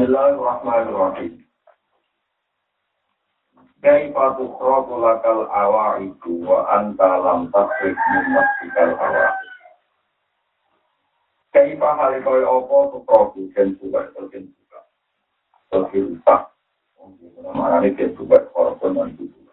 [0.00, 1.44] Bismillahirrahmanirrahim.
[3.84, 9.48] Kaifa tukhrabu lakal awa'idu wa anta lam tasrif min nafsikal awa'idu.
[11.52, 14.00] Kaifa hali kaya apa tukhrabu dan buka
[14.32, 14.80] dan buka.
[15.68, 16.42] Terus rusak.
[17.52, 19.52] Mana ini dan buka korban dan buka.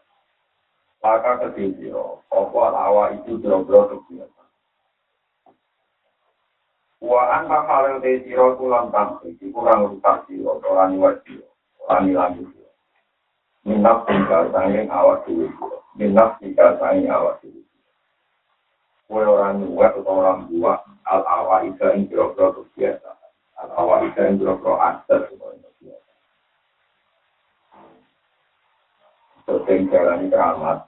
[1.04, 4.00] Maka ketika apa awa itu bro-bro.
[6.98, 11.46] wa angka khalil de siro kulam tam iki kurang rusak siro kurang iwat siro
[11.78, 12.74] kurang ilang siro
[13.70, 15.46] minap tinggal sangin awas siro
[15.94, 17.62] minap tinggal sangin awas siro
[19.06, 23.14] kue orang iwat atau orang dua al awa ika in siro kro biasa
[23.62, 26.12] al awa ika in siro kro aster siro ino biasa
[29.46, 30.82] terting jalan ikramat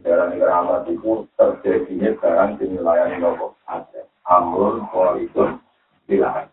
[0.00, 5.58] jalan ikramat itu terjadinya sekarang di wilayah nopo aster amrul kualitas
[6.06, 6.46] bilang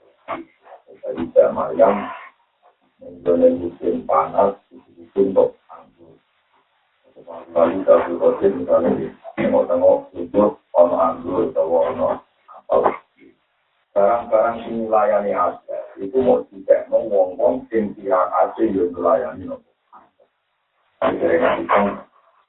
[1.08, 1.23] jadi
[1.55, 2.09] Maryam
[2.98, 6.17] Mengenai musim panas, musim untuk anggur.
[7.53, 9.05] Lalu satu kosin misalnya di
[9.38, 12.17] tengok-tengok hidup, ono anggur, atau ono
[12.66, 12.98] apa
[13.94, 19.70] Barang-barang ini layani aja, itu mau tidak mau ngomong sing kira aja yang melayani nopo.
[21.02, 21.78] Akhirnya kita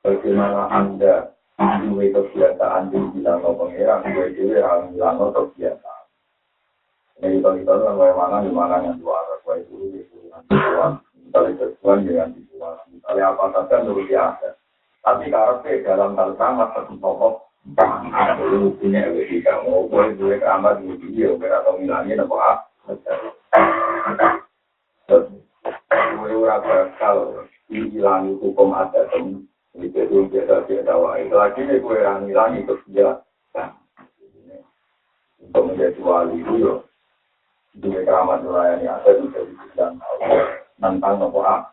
[0.01, 6.05] bagaimana anda Dua kebiasaan di bilang no pengiran, dua dewi orang bilang no kebiasaan.
[7.19, 9.75] Ini kita kita bagaimana di mana yang dua arah, itu
[11.19, 14.51] misalnya sesuai dengan situasi, misalnya apa saja menurut dia ada.
[15.03, 17.43] Tapi karena dalam hal sama satu tokoh,
[17.75, 22.63] ada dulu punya etika, mau boleh gue kamar di video, atau milanya nopo ah.
[25.91, 29.11] Gue ora bakal hilangi hukum adat
[29.77, 33.21] Itu itu kita kita wahai lagi nih kue rangi rangi terus dia.
[35.43, 36.75] Untuk menjadi wali itu yo.
[37.79, 39.93] Di keramat nurani ada di dalam dan
[40.81, 41.69] nantang nopo a.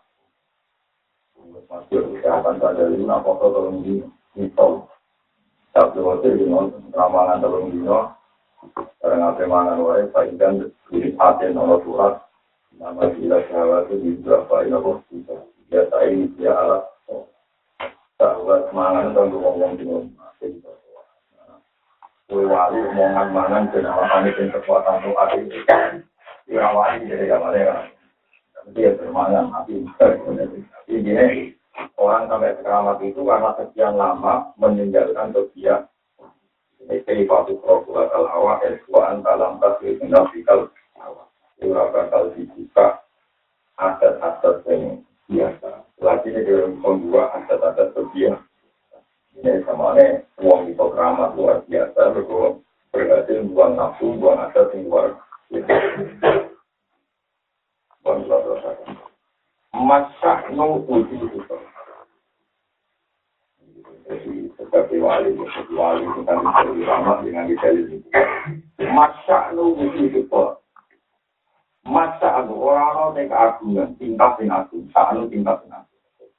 [1.65, 4.03] Masih kesehatan saja lima nopo tolong di
[4.35, 4.69] itu.
[5.71, 6.45] Tapi waktu di
[6.93, 8.11] ramalan tolong di no.
[8.99, 12.25] Karena apa mana wahai pahitkan di hati nomor surat
[12.75, 16.55] nama tidak syahwat itu di berapa ini kok tidak tidak tahu ya
[18.25, 20.25] sahabat mangan tentang ngomong di rumah.
[22.25, 25.61] Kue wali omongan mangan dan alasan itu kekuatan tuh ada itu
[26.49, 27.63] ya wali jadi gak boleh
[28.73, 29.85] dia bermangan tapi
[30.89, 31.53] ini
[32.01, 35.85] orang sampai keramat itu karena sekian lama meninggalkan kebiasaan
[36.89, 41.29] ini patu prokula kal hawa eswaan dalam tasir mendafikal hawa.
[41.61, 43.05] Ura bakal dibuka
[43.77, 48.43] aset-aset yang biasa lagi ini dalam dua aset-aset kebiasaan
[49.35, 52.63] ini sama ini uang itu keramat luar biasa, berkurang
[52.95, 55.11] berhasil buang nafsu, buang aset yang luar
[55.51, 56.47] biasa.
[59.75, 61.55] Masa nu uji itu.
[64.05, 68.07] Jadi seperti wali, seperti wali dicari rahmat dengan dicari itu.
[68.87, 70.43] Masa nu uji itu.
[71.85, 76.31] masa aku orang orang yang keagungan tingkat yang agung sahnu tingkat yang agung.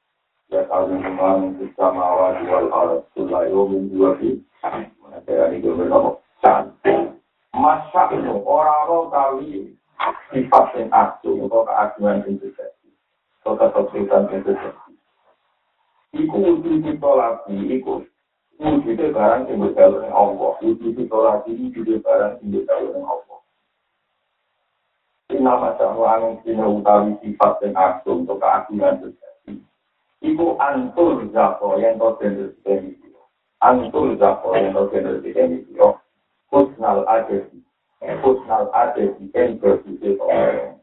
[0.47, 4.43] Ya kalau memang kita mau jual alat tulai umum dua di
[4.99, 7.15] mana saya ini belum tahu sahnu
[7.55, 9.73] maksa aku orang orang kali
[10.35, 12.89] tingkat yang agung atau keagungan itu jadi
[13.47, 14.87] atau kesulitan itu jadi
[16.15, 17.99] Iku uji ditolaki, iku
[18.57, 20.55] uji barang yang berjalan dengan Allah.
[20.63, 23.26] Uji ditolaki, uji barang yang berjalan Allah.
[25.27, 29.59] Ini nama sahwang, ini utawi sifat yang agung untuk keagungan itu
[30.23, 32.95] Iku antul zako yang kau jenis demi
[33.59, 35.67] Antul zako yang kau jenis demi
[36.47, 37.59] Kusnal adesi.
[38.23, 40.79] Kusnal adesi yang bersisi orang.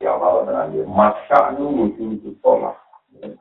[0.00, 0.88] Ya Allah menanggil.
[0.88, 2.80] Masya'nu wujud sholat.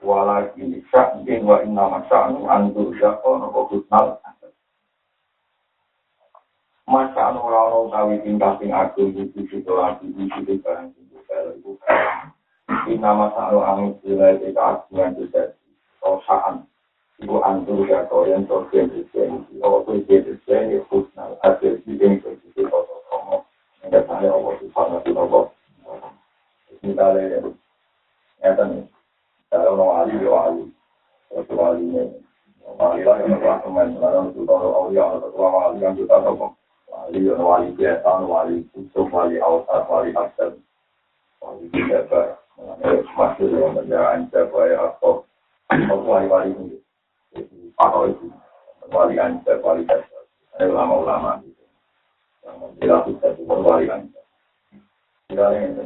[0.04, 4.35] Wala gini sya'in wa inna masya'nu antul zako nopo kusnal adesi.
[6.86, 9.98] Masya'nu rano kawi tingkah sing agung wujud sholat.
[10.06, 12.30] Wujud barang wujud barang.
[12.86, 15.58] Ina masalah angin sila itu keagungan juga
[16.06, 16.70] rosaan.
[17.18, 19.50] Ibu antur ya koyen sosial kristen.
[19.58, 21.42] Kalau itu kristen ya khusnal.
[21.42, 23.50] Hasil siding bersisi kotor komo.
[23.90, 25.50] Yang saya Allah subhanahu wa
[25.90, 26.10] ta'ala.
[26.86, 27.50] Misalnya
[28.46, 28.86] ya nih.
[29.50, 30.66] Kalau mau wali ya wali.
[31.34, 32.22] Kalau wali ini.
[32.78, 33.90] Wali lah yang berkelas teman.
[33.98, 36.54] Lalu itu kalau awliya atau tua wali yang kita tahu.
[37.06, 40.58] Wali ya wali biasa, wali khusus, wali awsat, wali asal.
[41.38, 42.42] Wali biasa.
[43.16, 45.24] masuk dalam kendaraan supaya apa
[46.04, 46.78] wali-wali ini
[47.76, 48.32] atau itu
[48.92, 51.64] wali anda wali ada ulama-ulama gitu
[52.48, 54.22] yang dilakukan itu wali anda
[55.26, 55.86] Misalnya ini.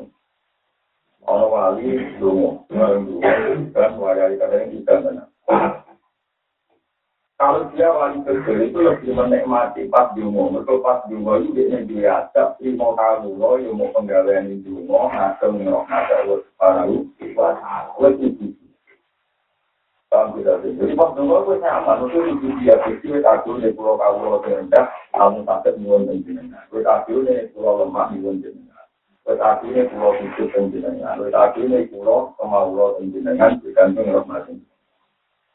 [1.24, 3.24] Ono wali dungo, dungo,
[3.72, 5.28] kan wali kadang kita benar.
[7.40, 12.12] Kalau dia wali kecil itu lebih menikmati pas dungo, betul pas dungo itu dia dia
[12.28, 17.08] adab, lima kamu lo, yang mau penggalian di dungo, ngasem ngerok ngasem lo sekarang
[18.04, 18.68] lebih tinggi.
[20.12, 20.76] Paham tidak sih?
[20.84, 24.86] Jadi pas dungo itu nyaman, itu itu dia kecil, aku nih pulau kamu lo terendah,
[25.16, 26.68] kamu sakit nyuwun dan jenengan.
[26.68, 28.84] Aku nih pulau lemah nyuwun jenengan.
[29.24, 31.24] Aku nih pulau hidup dan jenengan.
[31.24, 34.60] Aku nih pulau kemauan dan jenengan, bergantung rahmatin.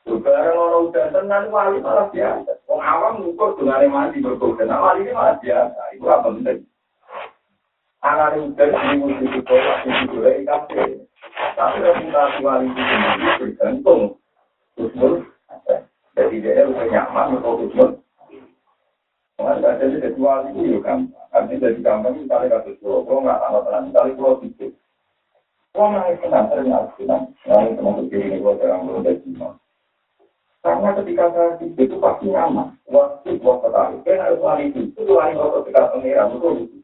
[0.05, 2.53] Barang orang udah tenang wali malah biasa.
[2.69, 4.69] Wong awam ngukur dengan mandi berkoden.
[4.69, 5.81] Nah ini malah biasa.
[5.97, 6.69] Itu apa penting?
[8.05, 10.61] Anak udah di musim itu masih juga ikan
[11.57, 13.49] Tapi reputasi wali itu sendiri.
[14.77, 15.13] Kusmul.
[16.15, 17.91] Jadi dia udah nyaman untuk kusmul.
[19.41, 21.27] Mengenai jadi ketua itu ya gampang.
[21.35, 24.67] Artinya jadi gampang misalnya kasus kalau nggak sama tenang, misalnya pulau itu.
[25.75, 27.23] Kalau nggak tenang, ternyata tenang.
[27.51, 29.19] Nah, teman-teman ini gue terang belum dari
[30.65, 32.73] Karena ketika saya di situ pasti nyaman.
[32.89, 34.97] Waktu gua ketahui, kan harus lari itu.
[34.97, 36.81] Itu lari waktu ketika pengiran itu.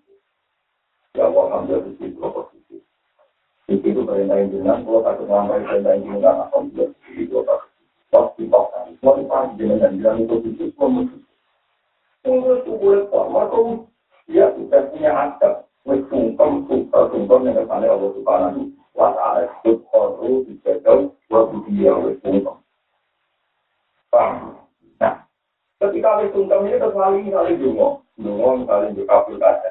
[1.17, 4.05] Ya Allah, ambil di situ, waktu di situ.
[4.05, 7.33] Perintahin jenang, kalau takut ngambil perintahin jenang, alhamdulillah, di situ
[8.13, 8.79] waktu paksa.
[9.01, 10.77] Mau dipahami jenang, bilang itu di situ,
[12.21, 13.59] Tunggu itu boleh kok, maka
[14.29, 15.65] dia sudah punya adab.
[15.89, 18.61] Wes sungkem, sungkem, yang kesannya Allah Subhanahu
[18.93, 19.49] wa ta'ala.
[19.65, 22.61] Subhanahu, dijajal, wa budiya, wes sungkem.
[24.11, 25.23] Nah,
[25.79, 29.71] ketika wis sungkem ini lali kali dungo, dungo misalnya juga kabul kaca.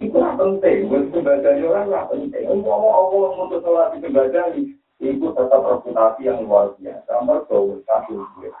[0.00, 2.44] Itu lah penting, wis sebagai orang lah penting.
[2.48, 4.72] Ngomong Allah untuk sholat di sebagai
[5.04, 7.12] itu tetap reputasi yang luar biasa.
[7.20, 8.52] Mereka wis kabul duit.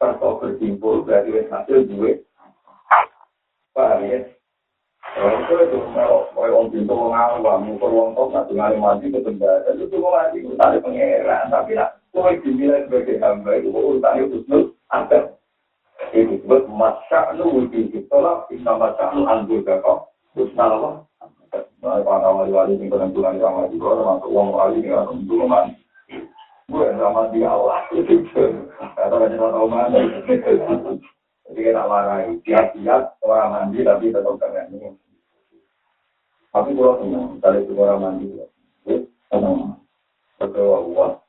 [0.00, 2.24] Kalau berjimpul wis hasil duit.
[3.74, 4.22] Paham ya?
[5.14, 9.86] itu itu mau orang pintu mengawam, mukul wong kok nggak tinggal mandi ke tenda, itu
[9.94, 15.34] cuma mandi tadi pangeran, tapi nak Kue dinilai sebagai hamba itu urutannya husnul ada.
[16.14, 20.94] Itu disebut masya'nu wujud ditolak, inna masya'nu anggul dakok, husnul Allah.
[21.82, 25.10] Nah, wali-wali yang penentuan sama juga, termasuk uang wali yang
[25.50, 25.74] mandi.
[26.70, 28.24] Gue sama di Allah, itu
[28.78, 29.98] kata banyak tahu mana.
[31.44, 34.96] Jadi kita marahi, tiap-tiap orang mandi tapi tetap keren ini.
[36.54, 38.26] Tapi tenang, misalnya itu orang mandi,
[39.28, 39.76] tenang.
[40.40, 41.20] Betul, Allah,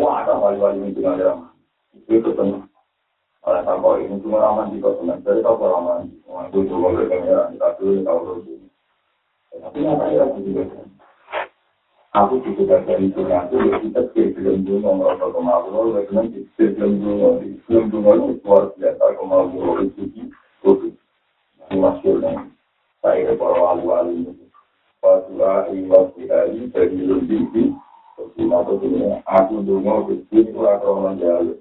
[0.00, 1.04] Wah, ada wali-wali itu
[4.72, 4.80] di
[6.96, 7.52] berkenaan.
[7.52, 8.66] Kita tahu dulu.
[12.10, 16.26] Aku Aku dari dunia aku ya kita film dulu karena
[16.58, 17.38] film dulu
[17.70, 20.90] film dulu itu luar biasa kemauan itu itu
[21.70, 22.50] masuknya
[23.00, 24.28] saya para wali-wali
[25.00, 27.40] Pasulahi wa hari bagi lundi
[28.20, 31.56] Bersama begini, aku dungu bisi surah kronan jalu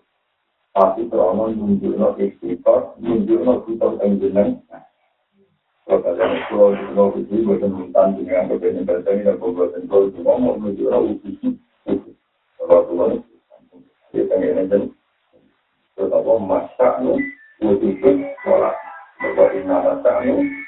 [0.76, 4.60] Pasti kronan nunjukno ikhtifat, nunjukno kitab enjenan
[5.88, 10.60] Kepadanya, kalau dungu bisi, gue sentuhkan dengan kebenin bantani Dan gue buatin kalau dungu mau
[10.60, 11.56] nunjukno ikhtifat
[12.60, 13.62] Kalau dungu ikhtifat,
[14.12, 14.82] kita ingin enjen
[15.96, 17.14] Tetapi masyaknya,
[17.64, 18.76] gue tutup, sholat
[19.24, 20.68] Bapak inna masyaknya,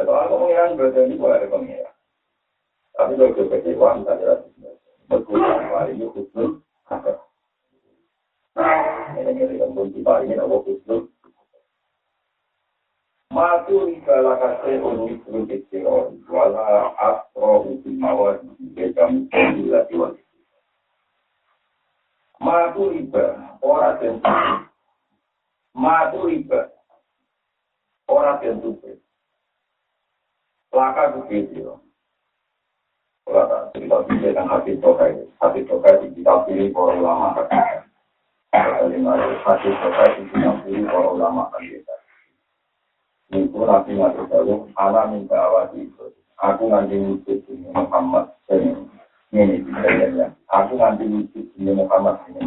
[0.00, 1.94] Soal pengiran berarti ini boleh ada pengiran.
[2.96, 4.40] Tapi kalau kita kecewa, kita jelas.
[5.10, 6.62] Berkurang hari ini khusus.
[9.20, 11.10] Ini yang pun tiba ini apa khusus.
[13.30, 16.14] Matu ribala kasih unik unik kiro.
[16.26, 18.42] Wala astro hukum mawar.
[18.74, 20.08] Bekam kondila tiwa.
[22.42, 23.54] Matu riba.
[23.62, 24.32] Orang tentu.
[25.76, 26.74] Matu riba.
[28.10, 28.74] Orang tentu.
[30.70, 31.76] Laka begitu.
[33.26, 37.86] Kalau tak cerita bisa dengan hati tokai, hati tokai di kita pilih para ulama kata.
[38.50, 41.94] Hati tokai di kita pilih para ulama kata.
[43.30, 46.10] Itu nanti mati tahu, anak minta awal itu.
[46.42, 48.74] Aku nanti wujud ini Muhammad ini
[49.30, 50.34] ini ya.
[50.50, 52.42] Aku nanti wujud ini Muhammad ini.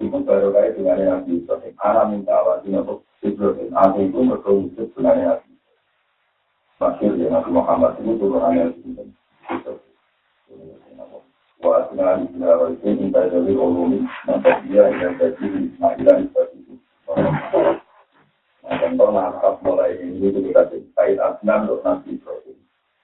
[0.00, 1.74] Itu baru kaya dengan Nabi Ibrahim.
[1.84, 3.68] Anak minta di Nabi Ibrahim.
[3.76, 5.49] Aku itu berkongsi sebenarnya Nabi.
[6.80, 9.12] Masyur ya Nabi Muhammad itu turunannya Nabi Ibrahim.
[11.60, 14.00] Wa sini awal itu minta jadi ulumi.
[14.24, 16.74] Maka dia yang jadi Ismailah seperti itu.
[18.64, 22.56] Nah, contoh nakab mulai ini itu kita kait asnan untuk Nabi Ibrahim.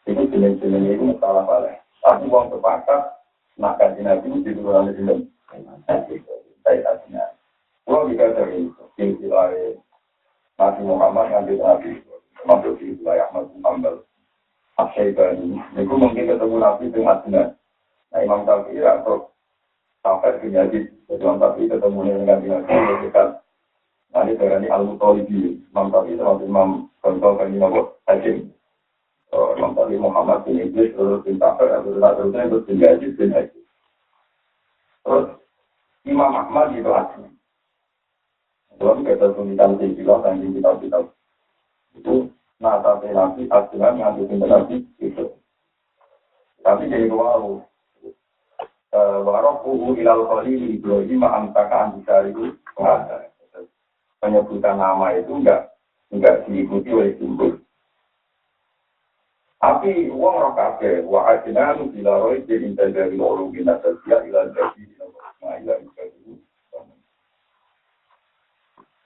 [0.08, 1.76] Itu jenis-jenis itu salah paling.
[2.00, 3.02] Tapi uang sepakat,
[3.60, 6.56] nak kaji Nabi itu turunannya Nabi Ibrahim.
[6.64, 7.28] saya tadinya.
[7.84, 9.52] Kalau dikatakan itu, silsilah
[10.56, 11.60] Nabi Muhammad ngambil
[12.46, 13.96] Nabi, termasuk silsilah Ahmad Muhammad,
[14.78, 17.46] Asyaibani, itu mungkin ketemu Nabi dengan benar.
[18.14, 19.34] Nah Imam Syafi'i atau
[20.06, 22.46] sampai ke Yazid, Imam Syafi'i ketemu dengan Nabi
[23.02, 23.28] dekat.
[24.14, 26.70] Nah ini dari Al-Mutalibi, Imam Syafi'i termasuk Imam
[27.02, 27.72] Kontrol kan Imam
[28.06, 28.54] Hakim.
[29.34, 33.34] Imam Syafi'i Muhammad bin Idris, terus bin Safir, terus terusnya terus bin Yazid bin.
[35.02, 35.26] Terus
[36.06, 37.26] Imam Ahmad itu asli.
[38.76, 40.98] Dalam kata tulisan sila dan kita kita
[41.96, 42.28] itu
[42.60, 45.24] nata nabi aslinya nganti pinter nabi itu.
[46.64, 47.62] Tapi jadi waru.
[48.96, 51.20] Warokuhu ilal khalili Ibrahim
[52.32, 52.44] itu
[54.16, 55.76] penyebutan nama itu enggak
[56.08, 57.60] enggak diikuti oleh simbol.
[59.60, 64.82] Tapi uang roh kafe, wa ajnanu bila roh jadi dari orang bina sosial ilal jadi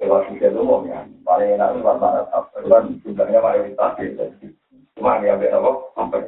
[0.00, 1.84] lewat itu mau ya paling enak itu
[3.04, 4.00] jumlahnya mayoritas
[4.96, 6.18] cuma dia ambil apa?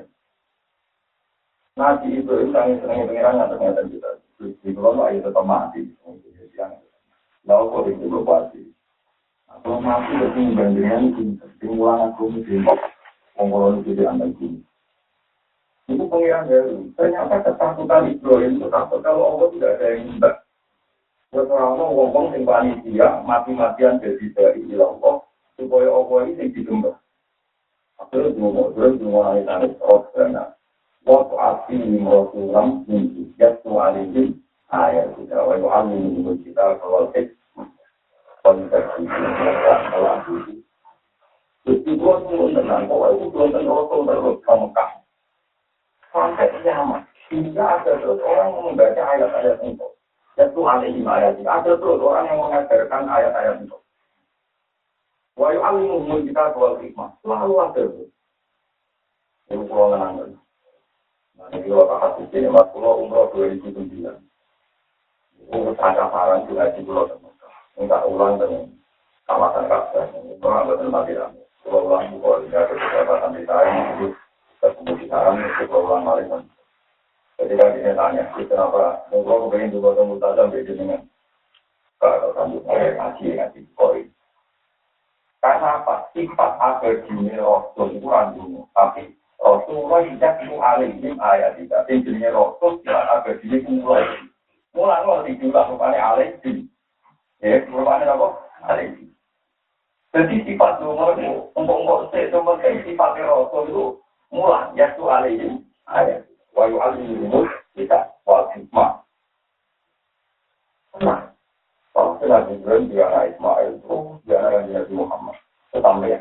[2.04, 4.10] Itu sangat senang pengirangan ternyata kita
[4.40, 5.88] di tetap mati.
[7.48, 8.60] Lalu kok itu mati
[9.60, 9.70] itu
[11.20, 14.58] itu timulan aku itu di anda itu
[15.90, 16.04] itu
[16.96, 20.30] ternyata ketakutan Ibrahim itu takut kalau Allah tidak ada yang minta
[21.32, 24.68] Orang ngomong panitia mati-matian jadi dari
[25.56, 25.88] supaya
[26.28, 26.92] ini.
[27.96, 30.44] Akhirnya ngomong terus ngomong ini tadi terus karena
[31.08, 31.76] waktu asli
[33.40, 35.40] jatuh alihim ayat kita
[36.44, 37.32] kita kalau tek
[38.44, 38.92] konteks
[42.92, 44.90] bahwa itu terus ke Mekah.
[46.12, 46.52] Sampai
[47.32, 49.91] hingga ada terus orang membaca ayat-ayat itu.
[50.40, 51.44] Itu alaihi ayat.
[51.44, 53.76] Ada terus orang yang mengajarkan ayat-ayat itu.
[55.36, 57.12] Wa yu'allimuhum kita wal hikmah.
[57.20, 58.04] Selalu ada itu.
[59.52, 60.40] Ini pulau menangkan.
[61.36, 64.16] Nah, ini kalau tak hati sini, mas pulau umroh 2009.
[65.52, 67.32] Umroh ada saran juga di pulau Tengah.
[67.76, 68.72] Enggak ulang dengan
[69.28, 70.04] kawasan Kaabah.
[70.16, 71.44] Umroh betul mati rame.
[71.60, 73.72] Pulau ulang pulau ini ada beberapa di saya.
[73.96, 74.06] Itu
[74.64, 76.48] ketemu di saran, itu pulau ulang
[77.38, 77.58] maling.
[77.58, 81.00] Ketika dia tanya, kenapa engkau kepengen juga temu tajam beda dengan
[82.02, 84.02] kalau kamu saya ngaji ngaji koi.
[85.38, 86.10] Karena apa?
[86.14, 91.86] Sifat abadi Rasul itu randung, tapi Rasulullah tidak itu alim ayat tidak.
[91.90, 94.06] Intinya Rasul tidak abadi ini mulai.
[94.74, 96.66] Mulai kalau dijual rupanya alim
[97.42, 98.28] Ya, rupanya apa?
[98.70, 99.10] Alim
[100.14, 102.14] Jadi sifat nomor itu, untuk-untuk
[102.86, 103.84] sifat Rasul itu
[104.30, 104.74] mulai.
[104.74, 109.00] Ya, itu alim ayat wa yu'allimuhum kita wal hikmah.
[111.00, 111.32] Nah,
[111.96, 113.96] kalau sudah Ibrahim anak Ismail itu
[114.28, 115.36] dia anak Nabi Muhammad.
[115.72, 116.20] Tetap ya.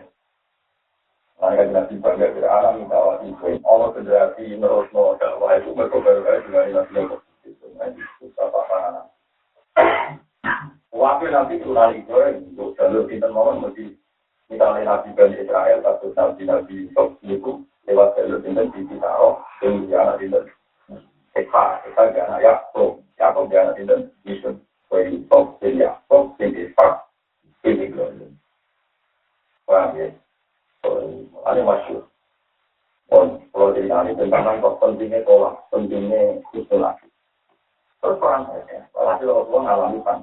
[1.42, 3.62] Mereka Nabi bangga dari alam minta awal Ibrahim.
[3.68, 7.22] Allah federasi menurut mau dakwah itu berkobar-kobar dengan Nabi Muhammad.
[7.44, 9.06] Itu nanti susah paham.
[10.92, 13.98] Waktu nanti turun Ibrahim untuk jalur kita mau mesti
[14.54, 15.10] misalnya Nabi
[15.40, 16.76] Israel atau Nabi Nabi
[17.26, 17.52] itu
[17.88, 20.44] lewat jalur pinten di Pitaro, yang di anak pinten.
[21.38, 24.56] Eka, Eka di anak Yakob, Yakob di anak pinten, Yusuf,
[24.92, 27.08] Kue Yusuf, Bin Yakob, Bin Ishak,
[27.64, 28.36] Bin Ibrahim.
[29.66, 30.08] Paham ya?
[31.48, 32.04] Ada masyur.
[33.52, 37.06] Kalau jadi ahli tentang kok pentingnya tolak, pentingnya isolasi.
[38.02, 40.20] Terus perang saja, walhasil Allah ngalami pan.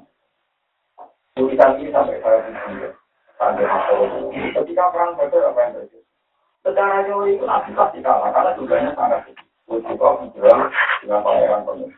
[1.37, 2.91] Tulisan ini sampai saya pikir,
[3.39, 3.63] sampai
[4.59, 6.08] Ketika perang saja apa yang terjadi?
[6.67, 9.47] Secara teori itu nabi pasti kalah karena jumlahnya sangat kecil.
[9.69, 10.73] Wujud hijrah
[11.05, 11.93] dengan pangeran penuh.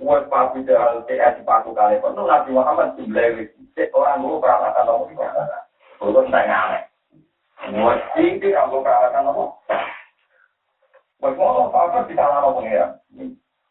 [0.00, 3.46] Buat papi jalan TS paku kali pun Nabi Muhammad jumlah
[3.94, 5.22] orang dulu peralatan nomor itu.
[6.02, 6.82] Belum tanya aneh.
[7.68, 9.60] Buat tinggi aku peralatan nomor.
[11.20, 12.90] Buat mau apa kita lama pengiran.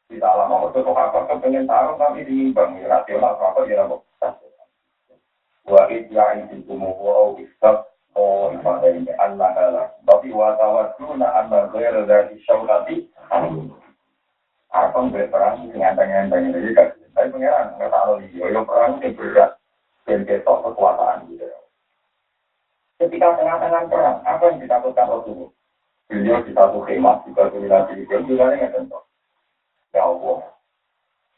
[0.09, 4.05] Kita lama waktu kok apa kepengen taruh tapi diimbang ya rasional apa ya nopo.
[5.63, 13.09] Wa idya itu kumuwa istab oh ini anak adalah tapi watawatuna anak ghairu dari syaulati
[14.73, 19.57] apa nggak perang ngenteng-ngenteng ini kan tapi pengiran nggak tahu nih yo perang ini berat.
[20.03, 21.47] Dan ketok kekuatan gitu.
[22.99, 25.55] Ketika tengah-tengah perang apa yang ditakutkan Rasulullah?
[26.11, 28.99] Beliau di satu khemah juga dominasi itu juga nggak tentu.
[29.95, 30.43] Ya Allah.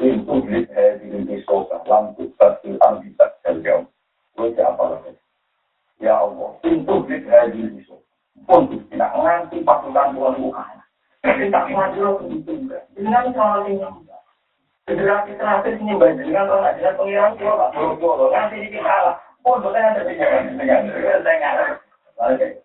[0.01, 2.73] Pintu blit eh di sosa lampu satu
[3.05, 3.85] bisa terjauh
[4.35, 5.15] gue siapa lagi
[5.99, 7.95] ya Allah pintu sosa
[8.45, 10.75] pun tidak nganti pasukan Tuhan bukan
[11.25, 12.11] tapi tak maju lo
[12.93, 13.81] Dengan soal ini
[14.85, 19.17] terakhir ini baik dengan orang dengan pengiran tua pak boro-boro nanti di kalah.
[19.45, 21.77] Oh, boleh ada dengan dengan dengan
[22.21, 22.61] Oke.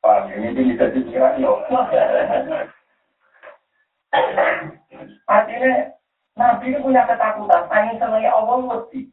[0.00, 1.60] Pak, ini bisa dipikiran yo.
[5.28, 5.72] Artinya
[6.40, 9.12] Nabi ini punya ketakutan, pengen selai Allah mesti.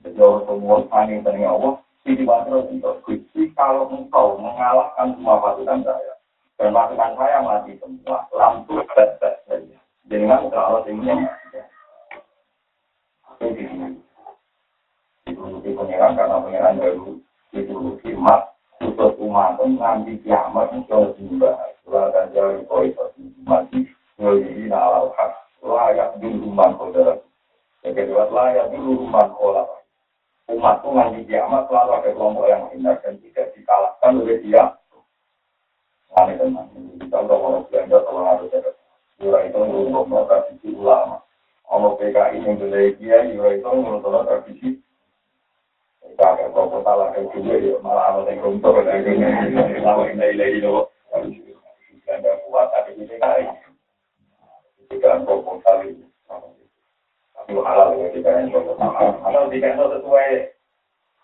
[0.00, 1.74] Orang semua saling senang Allah,
[2.08, 2.96] itu terus untuk
[3.52, 6.12] kalau engkau mengalahkan semua pasukan saya,
[6.56, 9.76] dan pasukan saya mati semua, lampu bet-bet saja.
[10.08, 11.28] Dengan kalau ini
[15.28, 17.08] Itu pengiran karena pengiran baru.
[17.54, 20.74] Itu khidmat untuk umat nanti kiamat.
[20.74, 22.92] Itu juga lakan jauh koi
[23.46, 23.86] mati
[24.20, 25.32] ngelihi nalar hak
[25.64, 27.18] layak dulu man kodara.
[27.82, 29.79] Yang kedua layak dulu man kola.
[30.50, 34.74] Umat itu nanti kiamat selalu ada kelompok yang hina dan tidak dikalahkan oleh dia
[36.10, 36.66] Kami tenang.
[37.06, 38.74] Contoh kalau belanja kalau harus ada.
[39.22, 41.22] Yura itu menurut tradisi ulama.
[41.70, 44.82] Kalau PKI yang beli dia, Yura itu menurut tradisi.
[46.02, 46.50] Kita agak
[46.82, 47.78] salah kayak juga ya.
[47.78, 48.74] Malah ada yang runtuh.
[49.86, 50.90] Lama ini lagi loh.
[51.14, 53.44] Belanja kuat tapi ini kali.
[54.90, 56.09] Jika kok kali.
[57.40, 59.16] Tapi halal ya jika yang sama.
[59.24, 60.30] Halal jika sesuai.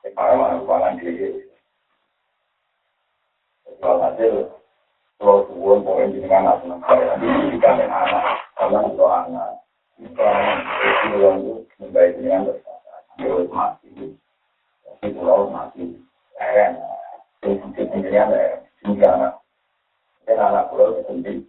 [0.06, 1.44] Sekarang mana diri.
[3.76, 4.56] Kalau hasil
[5.16, 7.16] kalau suwon pokoknya jadi anak senang saya
[7.48, 9.50] jika anak karena itu anak
[9.96, 10.60] itu anak
[11.08, 15.96] itu yang itu membaik dengan bersama mati itu pulau mati
[16.36, 16.72] keren
[17.40, 19.34] itu sendirian ya hingga anak
[20.28, 21.40] dan anak pulau itu sendiri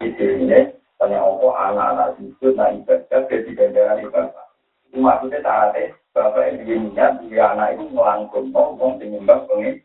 [0.00, 0.60] jadi ini
[1.00, 4.44] tanya apa anak-anak itu nah ibadah jadi ganjaran ibadah
[4.92, 9.80] itu maksudnya saatnya bapak yang dia anak itu melangkung ngomong penyembah pengin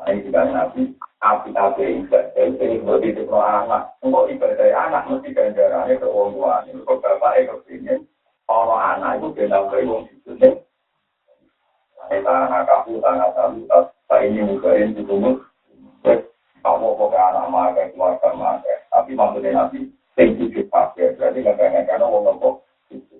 [0.00, 4.00] Nah, ini juga nabi api-api ibadah itu buat itu anak.
[4.00, 6.64] Untuk ibadah anak mesti ke orang tua.
[6.64, 8.08] Ini kok bapak itu kepingin
[8.48, 10.56] orang anak itu benar ke orang itu nih.
[12.08, 15.49] Ini tanah kafu, tanah tamu, tak ini di.
[16.60, 18.78] Kamu kok anak makan, keluarga makan.
[18.92, 21.16] Tapi maksudnya nabi tinggi pakai.
[21.16, 23.16] Berarti kadang-kadang orang nopo itu.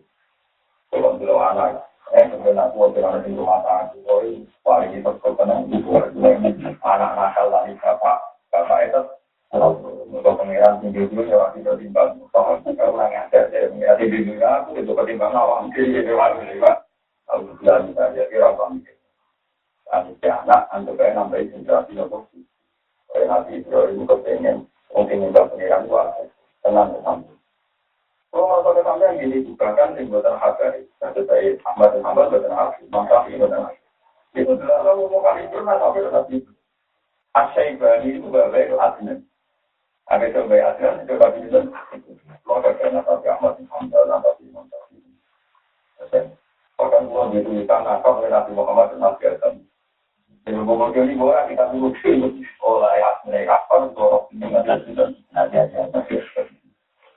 [0.93, 5.95] Kalau anak eh sebenarnya aku ada di rumah tangga itu paling itu ketenang itu
[6.83, 8.19] anak nakal lagi bapak
[8.51, 9.01] bapak itu
[9.55, 12.59] untuk pengiran tinggi dulu ya waktu kalau
[12.99, 16.67] orang ada ya pengiran tinggi dulu aku itu ketimbang awam itu waktu itu
[17.31, 18.97] kalau bilang saja kira apa mikir
[20.19, 22.27] si anak untuk kayak nambahin generasi nopo
[23.11, 24.57] kayak itu itu kepengen
[24.95, 26.15] mungkin juga pengiran gua
[26.63, 27.21] tenang tenang
[28.31, 30.87] kalau masuk ke yang ini juga kan yang buatan hakari.
[31.67, 32.87] Ahmad dan Ahmad buatan hakari.
[32.87, 33.83] Maka buatan hakari.
[34.39, 36.53] Itu adalah mau kali pernah tapi tetap itu.
[37.35, 39.27] Asyaibani itu baik adnan.
[40.07, 41.59] Ada baik adnan itu tapi itu.
[42.47, 46.23] Kalau karena tapi Ahmad dan Ahmad tapi Imam Syafi'i.
[46.79, 49.70] Bahkan itu di tanah kau oleh Nabi Muhammad dan Nabi.
[50.41, 51.93] Jadi ngomong ini boleh kita dulu
[52.65, 54.81] oleh mereka apa dorong ini ada
[55.37, 56.01] ada ada.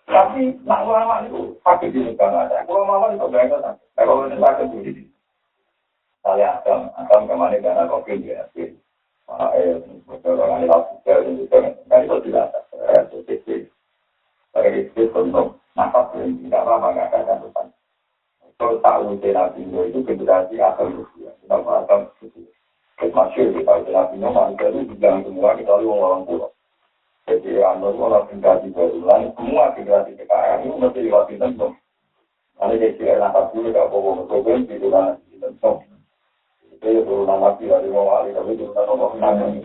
[0.04, 2.68] Tapi nak ulama itu pakai di negara ada.
[2.68, 3.80] Ulama itu berapa tak?
[3.96, 5.04] Kalau ini pakai di.
[6.24, 8.48] Saya akan akan ke mana karena kopi dia.
[8.56, 9.80] Eh,
[10.24, 13.00] orang ini langsung ke itu kan itu tidak ada.
[13.24, 13.68] Sih.
[14.52, 17.66] Bagi itu untuk nafas yang tidak lama nggak akan depan.
[18.84, 21.32] saat Nabi Nuh itu generasi akan Rusia.
[21.44, 22.53] Kenapa akan Rusia?
[23.02, 26.54] masyur di Pak Nabi Noman, jadi di dalam semua kita lalu orang pulau.
[27.24, 31.74] Jadi anda semua lah generasi berulang, semua generasi kekayaan itu mesti diwakil tentang.
[32.60, 35.78] Karena dia tidak nampak dulu, tidak pokok mencobain, itu lah di tentang.
[36.68, 39.60] Itu ya perlu nama tidak diwakil, tapi itu tidak nampak menangani.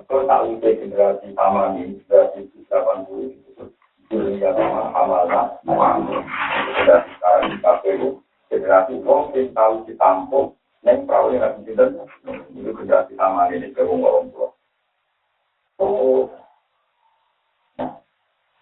[0.00, 2.40] Itu tak untuk generasi taman ini, generasi
[2.72, 3.64] 80 itu.
[4.08, 6.24] Itu dia sama amalan, mau ambil.
[6.24, 8.08] Generasi sekarang di KPU,
[8.48, 11.92] generasi kompil, tahu ditampung, neng perahu yang nanti tidak
[12.56, 14.48] itu generasi sama ini ke wong wong tua.
[15.80, 16.28] Oh.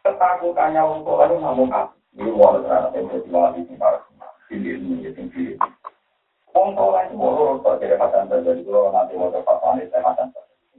[0.02, 4.02] Ketakutannya wong tua ini namun apa ini wong terhadap yang jadi wali di para
[4.50, 5.56] pilih ini yang pilih
[6.50, 8.60] wong tua ini mau lurus jadi katan terjadi.
[8.66, 10.76] Kalau nanti mau dapat panik saya katan terjadi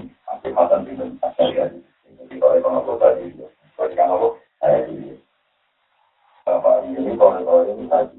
[0.00, 1.78] nanti katan tidak terjadi
[2.26, 3.24] jadi kalau ekonomi tadi,
[3.76, 5.14] kalau kalau saya di
[6.42, 8.18] bapak ini kalau kalau ini tadi,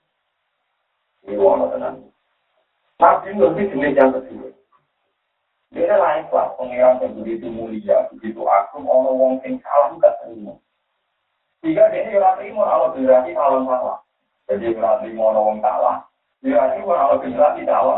[1.25, 1.95] Ini wana tenan.
[3.01, 4.49] Nabi lebih jenis yang kedua.
[5.71, 10.59] Dia lain kelas pengiran yang begitu mulia, begitu agung, orang wong sing salah gak terima.
[11.63, 13.97] Jika dia ini orang terima, kalau berarti salah salah.
[14.51, 16.03] Jadi berarti mau wong salah.
[16.43, 17.97] Berarti kalau berarti salah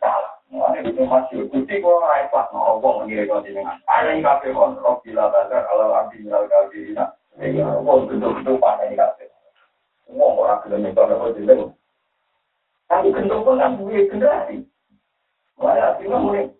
[0.00, 0.32] salah.
[0.50, 3.78] Mulane itu masih kuti kok ora ikhlas no wong ngene kok jenengan.
[3.86, 7.14] Ana ing kabeh kon roh bila badar ala abdi minal kafirina.
[7.38, 9.30] Iki wong bentuk-bentuk pane kabeh.
[10.10, 11.70] Wong ora gelem kok ora jeneng.
[12.90, 14.66] Tapi bentuk pun kan duwe generasi.
[15.54, 16.50] Mulane artinya mulai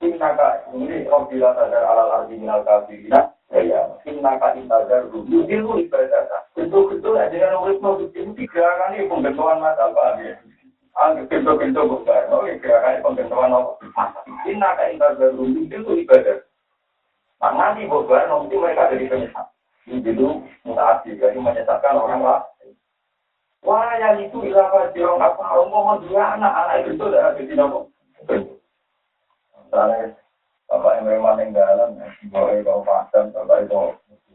[0.00, 3.36] Innaka ini roh bila badar ala abdi minal kafirina.
[3.52, 6.24] Ya, innaka intazar rubu itu ibadah.
[6.56, 10.40] Bentuk-bentuk aja kan urip mau itu tiga kali pembentukan mata apa ya.
[10.96, 13.72] Anggap pintu-pintu bukan, ya gerakan pembentukan apa?
[14.48, 16.38] Ini naga intar baru itu ibadah.
[17.44, 19.46] Nah nanti bukan, nanti mereka jadi penyesat.
[19.84, 22.59] Ini dulu mutaati, jadi menyesatkan orang lain.
[23.60, 25.44] Wah yang itu ilaha jirong apa?
[25.52, 27.92] Ngomong dua anak, anak itu sudah ada di nopo.
[28.24, 30.16] Misalnya,
[30.64, 33.78] bapak yang memang yang bapak itu pasang, bapak itu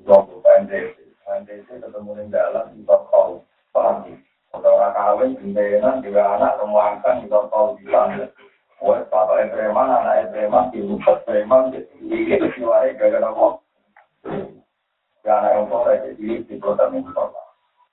[0.06, 0.96] logo PNDC.
[1.26, 3.34] PNDC ketemu yang dalam, bapak tahu,
[3.74, 4.14] paham
[4.56, 8.32] Orang kawin, gendenan, juga anak, rumahkan, kita tahu bilang.
[8.80, 13.54] Wah, bapak yang preman, anak yang preman, dilupat preman, itu siwari gara-gara kok.
[15.28, 17.12] Ya, anak yang sore, jadi di kota minggu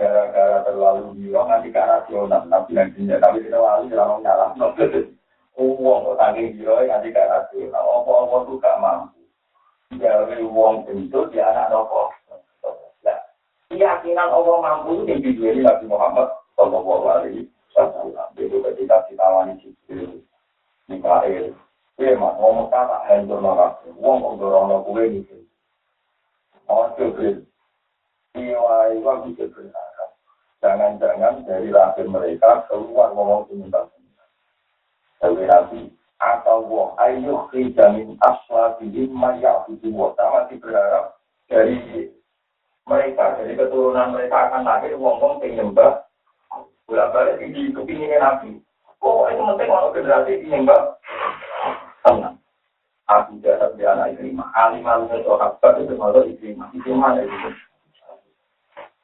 [0.00, 4.56] gara-gara terlalu bilang nanti ke rasional nabi yang jenis tapi terlalu lalu nyala
[5.56, 9.20] uang kok tanggung jiro nanti ke rasional apa-apa tuh gak mampu
[10.00, 12.08] dari uang itu di anak nopo
[13.04, 13.20] nah
[13.68, 20.20] keyakinan Allah mampu itu yang dijuali Nabi Muhammad Sallallahu Alaihi Wasallam itu ketika ditawani Jibril
[20.92, 21.56] Mikael.
[21.96, 23.80] Kue mah ngomong kata hancur nolak.
[23.96, 25.36] Wong kok dorong kue gitu.
[26.68, 27.36] Ojo bil.
[28.32, 29.81] Iwa iwa bisa berharap.
[30.62, 34.30] Jangan-jangan dari lahir mereka keluar ngomong sementara-sementara.
[35.18, 35.80] Tapi nanti
[36.22, 41.18] atau wong ayo jamin asla bihim maya itu wong sama berharap
[41.50, 42.14] dari
[42.86, 46.06] mereka dari keturunan mereka akan lahir wong penyembah
[46.86, 48.62] bolak balik di kepinginnya nabi
[49.02, 50.94] Oh, itu penting kalau generasi enggak
[52.06, 52.38] tenang.
[53.10, 54.46] Aku jahat di anak lima.
[54.54, 56.70] Alim alim itu sahabat itu termasuk ikrimah.
[56.70, 57.50] Ikrimah itu.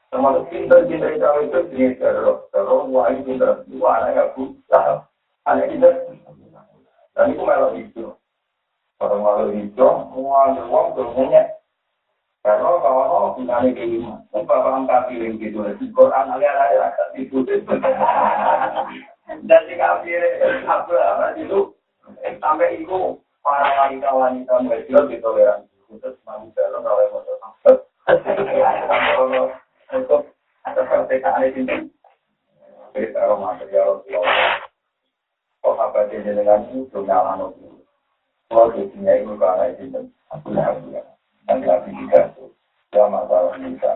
[0.08, 2.40] Termasuk pinter-pinter cawe itu jenis terus.
[2.48, 3.64] Terus wah ini pinter.
[3.68, 4.80] Dua anak yang bisa.
[5.44, 5.92] Anak pinter.
[7.12, 8.04] Dan itu malah itu.
[8.98, 11.54] Kalau malah itu, semua uang semuanya.
[12.42, 15.60] Karena kalau kita ini kelima, bapak angkat piring gitu.
[15.76, 17.62] Di Quran alih-alih agak diputus.
[19.44, 20.24] dan di kafir
[20.64, 21.76] apa apa itu
[22.40, 27.76] sampai itu para wanita-wanita muda ditoleransi khusus manusia lo kalau mau sampai
[29.92, 30.32] untuk
[30.64, 31.88] kemerdekaan ini
[32.92, 34.02] kita material
[35.62, 37.84] sahabat dengan itu nyala nopo.
[38.48, 40.00] Kalau jadinya itu karena itu
[40.32, 41.02] aku nggak ya.
[41.48, 42.50] Lagi juga tuh.
[42.96, 43.92] Ya masalah bisa.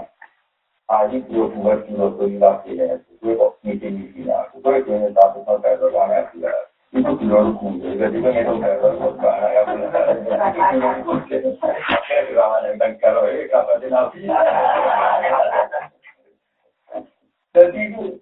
[0.93, 3.01] Aji dua dua kilo tuh lagi ya.
[3.25, 4.61] Gue kok misi misi aku.
[4.61, 5.41] Punya satu.
[6.93, 7.81] Itu kilo ruku.
[7.81, 8.93] Jadi gue ngitung teror.
[9.17, 9.63] Karena ya
[13.33, 14.21] yang kapan di nabi.
[17.53, 18.17] Jadi itu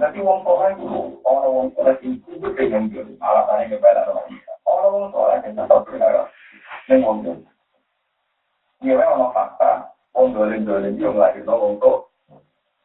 [0.00, 0.86] nanti wong tua itu
[1.26, 4.08] orang wong tua itu itu pengen jual, alasannya kepada
[4.64, 6.30] orang wong tua itu tetap benar,
[6.88, 7.38] ini wong jual.
[8.80, 12.08] Ini memang fakta, wong dolim dolim yang lagi wong tua.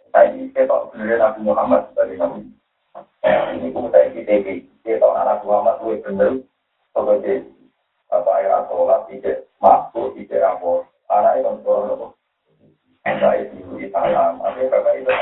[0.09, 2.49] Saya kita beli Nabi Muhammad dari Nabi.
[3.53, 4.33] Ini pun saya kita
[4.81, 6.33] kita anak Muhammad itu benar,
[6.95, 7.45] sebagai
[8.09, 10.89] apa ya sholat tidak masuk tidak rapor.
[11.09, 12.13] Anak itu orang
[13.05, 15.13] Saya itu di salam, tapi bapak itu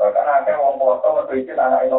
[0.00, 1.98] Bahkan akhirnya wong foto waktu itu anak itu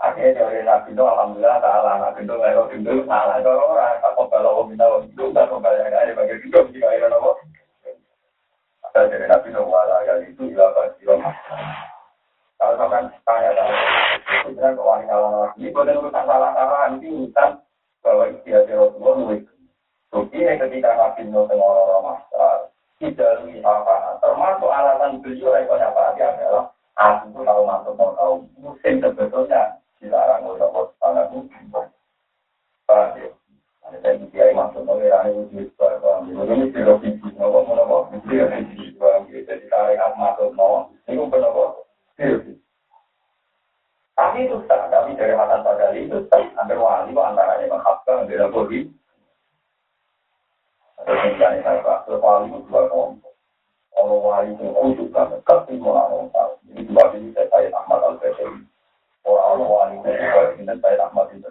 [0.00, 2.12] Akhirnya dari Nabi itu Alhamdulillah salah.
[2.16, 3.36] Itu nggak tahu itu salah.
[3.40, 7.40] Orang tak kembali wong minta kembali yang ada bagi itu jika nopo.
[8.94, 10.70] Ada dari Nabi ya itu ilah
[12.54, 13.76] Kalau sampai tanya tanya,
[14.46, 17.50] itu bilang kewangi kalau ini boleh urusan salah salah nanti urusan
[18.00, 19.42] bahwa istiadat Rasulullah nulis.
[20.14, 22.70] Ini ketika Nabi orang-orang masalah
[23.02, 29.02] tidak apa termasuk alasan beliau rekor apa adalah aku tuh tahu masuk mau tahu musim
[29.02, 31.62] sebetulnya dilarang waspada musim
[32.86, 33.28] paham ya
[33.84, 37.96] ada kiai masuk mau ngerani wujud paham ya ini tidak bisa nopo nopo
[38.30, 38.83] tidak bisa paham ya
[39.42, 41.64] jadi tarik masuk mau ini pun nopo
[44.14, 48.86] tapi itu tak kami dari mata pada itu tak hampir wali antaranya menghafal dengan bodi
[51.04, 53.34] Terus yang saya pak, wali itu dua kelompok.
[53.92, 56.52] Kalau wali itu khusus banget, tapi mau orang tahu.
[56.80, 57.04] Dua
[57.52, 58.64] saya Ahmad al Basri.
[59.28, 61.50] Orang wali itu juga ini saya Ahmad itu.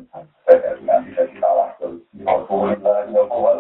[0.50, 2.02] Saya dengan bisa kita langsung.
[2.26, 3.58] Alhamdulillah, ya kuat.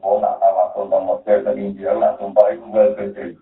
[0.00, 3.36] Mau nak tawasul nomor dan India, nak sumpah itu gak Basri.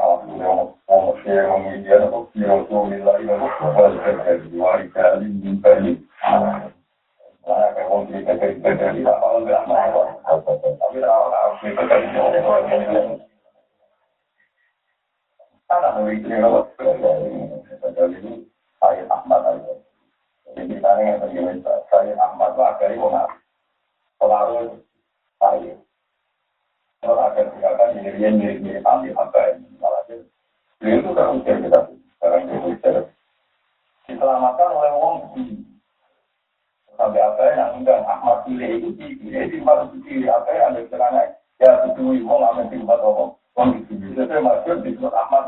[0.00, 4.48] Alhamdulillah, mau share mau India, nak kira tuh nilai, nak kuat Basri.
[4.56, 5.60] Wali kali, ini
[7.42, 8.70] Mana kayak wong cerita cerita
[9.18, 10.46] apa enggak mau, tapi
[11.02, 11.82] kalau cerita
[15.66, 15.88] Karena
[17.92, 18.46] dari ini
[18.78, 19.74] saya Ahmad aja.
[20.46, 23.26] Jadi misalnya yang saya Ahmad dari mana?
[24.20, 24.78] Pengaruh
[25.42, 25.74] saya.
[27.02, 30.06] Kalau akan silakan dirinya mirip-mirip ambil apa ini malah.
[30.78, 31.80] Beliau itu kan usia kita.
[32.14, 32.70] Sekarang itu
[34.06, 35.16] diselamatkan oleh wong
[36.94, 42.70] sampai apa yang undang Ahmad pilih itu di mana pilih apa yang ada ya ngamen
[42.70, 43.24] di tempat apa?
[43.58, 45.42] Wong itu saya masuk di Ahmad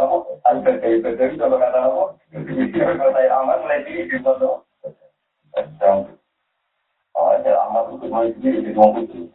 [0.82, 2.02] kayak itu kalau kata apa
[2.74, 4.10] kalau saya Ahmad mulai di
[7.14, 9.30] oh ada Ahmad itu mulai di itu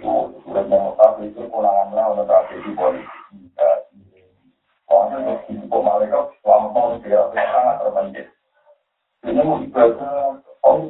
[0.00, 3.20] sudah mau itu kulangannya untuk tragedi politik
[4.86, 8.26] Soalnya itu malaikat tahun dia sangat terbentuk
[9.26, 10.86] ini ibadah oh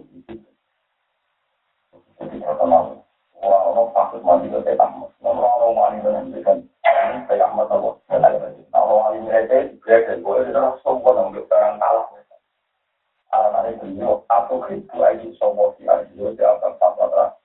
[2.20, 3.00] jadi terkenal
[3.40, 4.76] orang-orang pasut mandi ke
[5.24, 6.58] orang-orang mandi dengan dengan
[7.24, 7.90] saya tamat apa
[8.72, 12.06] kalau mandi mereka dia dan boleh tidak sombong untuk barang kalah
[13.32, 17.36] alasannya beliau atau itu lagi sombong si Arjo di atas tanpa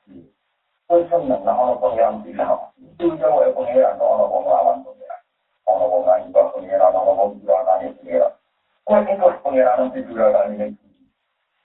[0.92, 5.20] pun senang nah orang pengiran bilang itu jauh ya pengiran orang pengawan pengiran
[5.64, 8.34] orang pengiran pengiran orang pengiran pengiran
[8.82, 10.76] Kau itu pengiran di duraan ini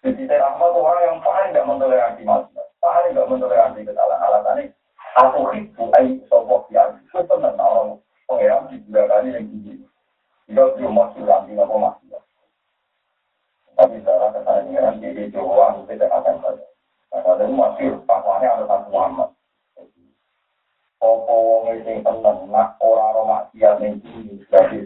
[0.07, 4.65] jadi rahmat orang yang paling tidak mentoleransi manusia, paling tidak mentoleransi kesalahan alasannya.
[5.19, 7.99] Aku itu ayu sopok yang itu senang orang
[8.31, 9.83] pengeram di yang tinggi.
[10.47, 11.59] Jika dia masuk lagi
[23.90, 24.86] maksiat ning iki dadi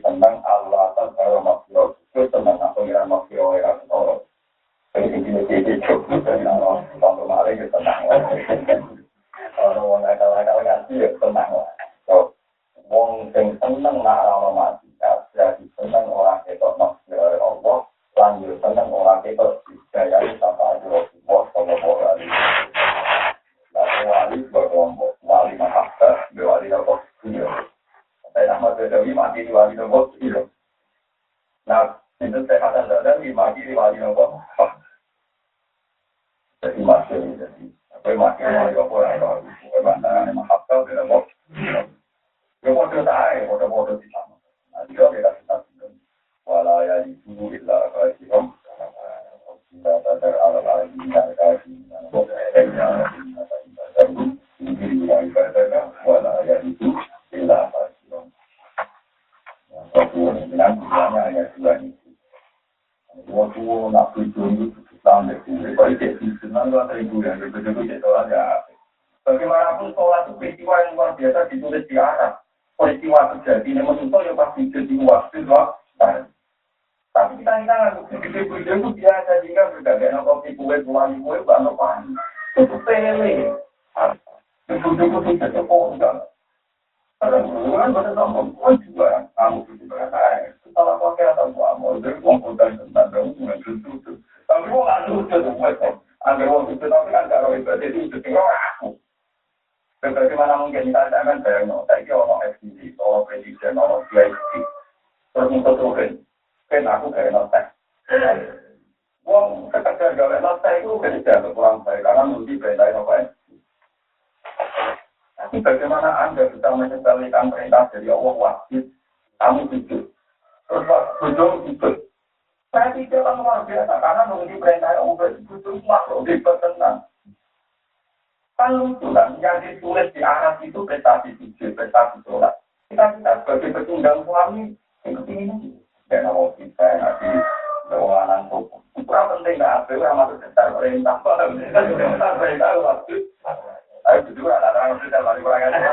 [145.20, 145.92] ajar, mari kurang ajar.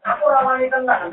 [0.00, 1.10] Aku ramai tenang,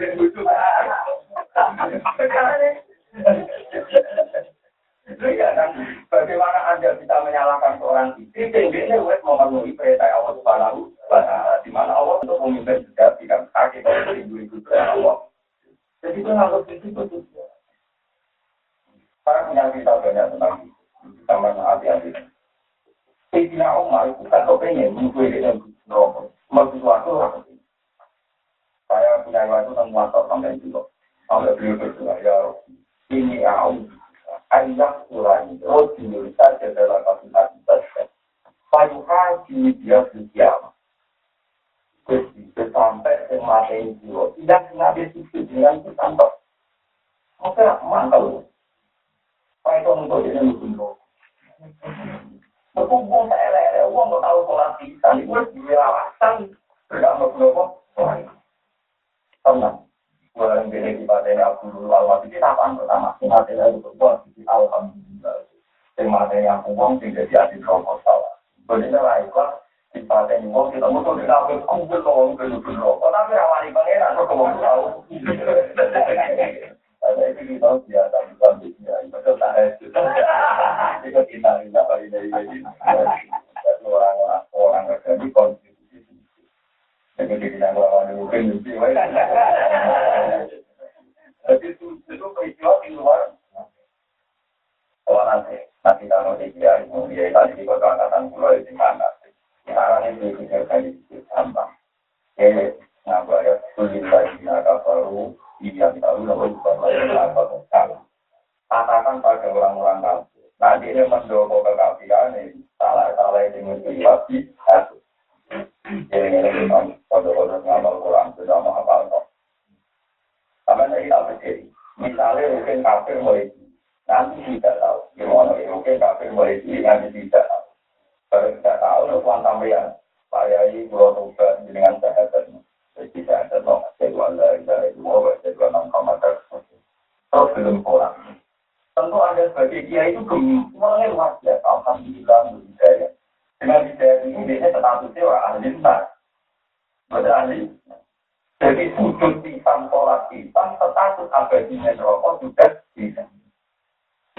[149.67, 153.23] hitam, sholat hitam, status abadinya neraka sudah bisa.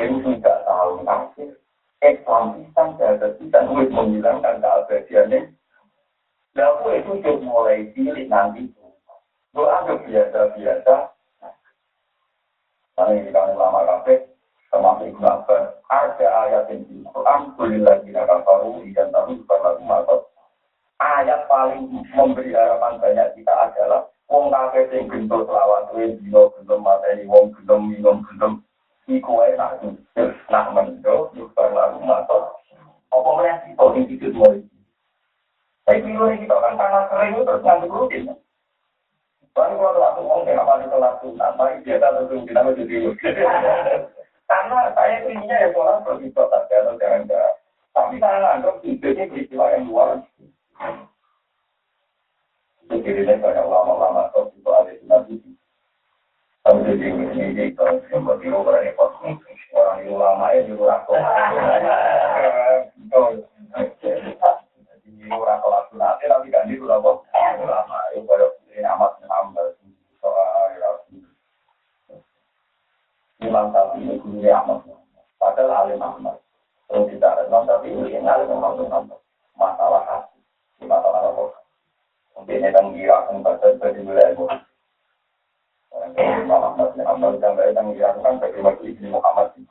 [0.01, 1.51] Jadi sudah tahu kafir.
[2.01, 5.53] Islam hitam, jahat hitam, wis menghilangkan keabadiannya.
[6.57, 8.73] Lalu itu sudah mulai pilih nanti.
[9.53, 10.95] Gue anggap biasa-biasa.
[12.97, 14.27] Karena ini kami lama kafe,
[14.75, 17.55] termasuk Ibn Abbas, ada ayat yang di Quran,
[17.87, 20.17] lagi nakal baru, ikan tahu, bukan lagu
[20.99, 26.85] Ayat paling memberi harapan banyak kita adalah Wong kakek sing gendut lawan kuwi dino gendem
[26.85, 28.61] mateni wong gendem minum gendem
[29.09, 32.45] iku wae tak jujur nak mendo nyubar lagu matos
[33.09, 33.31] apa
[33.65, 34.61] kita tidur mulai
[35.89, 38.29] Tapi dulu kita kan tangan kering terus ngantuk rutin.
[39.57, 42.85] Baru kalau waktu wong kayak apa itu langsung nama dia tak kita mesti
[44.49, 47.53] Karena saya inginnya ya seorang berbisnis atau jangan-jangan.
[47.93, 50.09] Tapi saya nganggap tidurnya peristiwa yang luar.
[52.89, 55.37] Dirinya banyak ulama-ulama atau itu ada di nabi.
[56.65, 59.13] Tapi di sini di kalau sempat di rumah ini pas
[59.77, 61.21] orang ulama eh, ini orang tua.
[63.69, 67.21] Jadi orang kelas nanti tapi kan di ulama
[67.61, 69.67] ulama itu banyak ini amat menambah
[70.21, 71.29] soal ya, ilmu.
[73.45, 74.81] Imam tapi ini guru amat.
[75.37, 76.37] padahal alim amat.
[76.89, 79.21] Terus kita Imam tapi ini alim Ahmad
[79.59, 80.39] masalah hati,
[80.87, 81.58] masalah rokok.
[82.39, 84.31] Mungkin ini kan dia akan baca dari wilayah
[86.47, 89.67] Muhammad bin Amal sampai yang dilakukan bagi Masjid Ibn Muhammad bin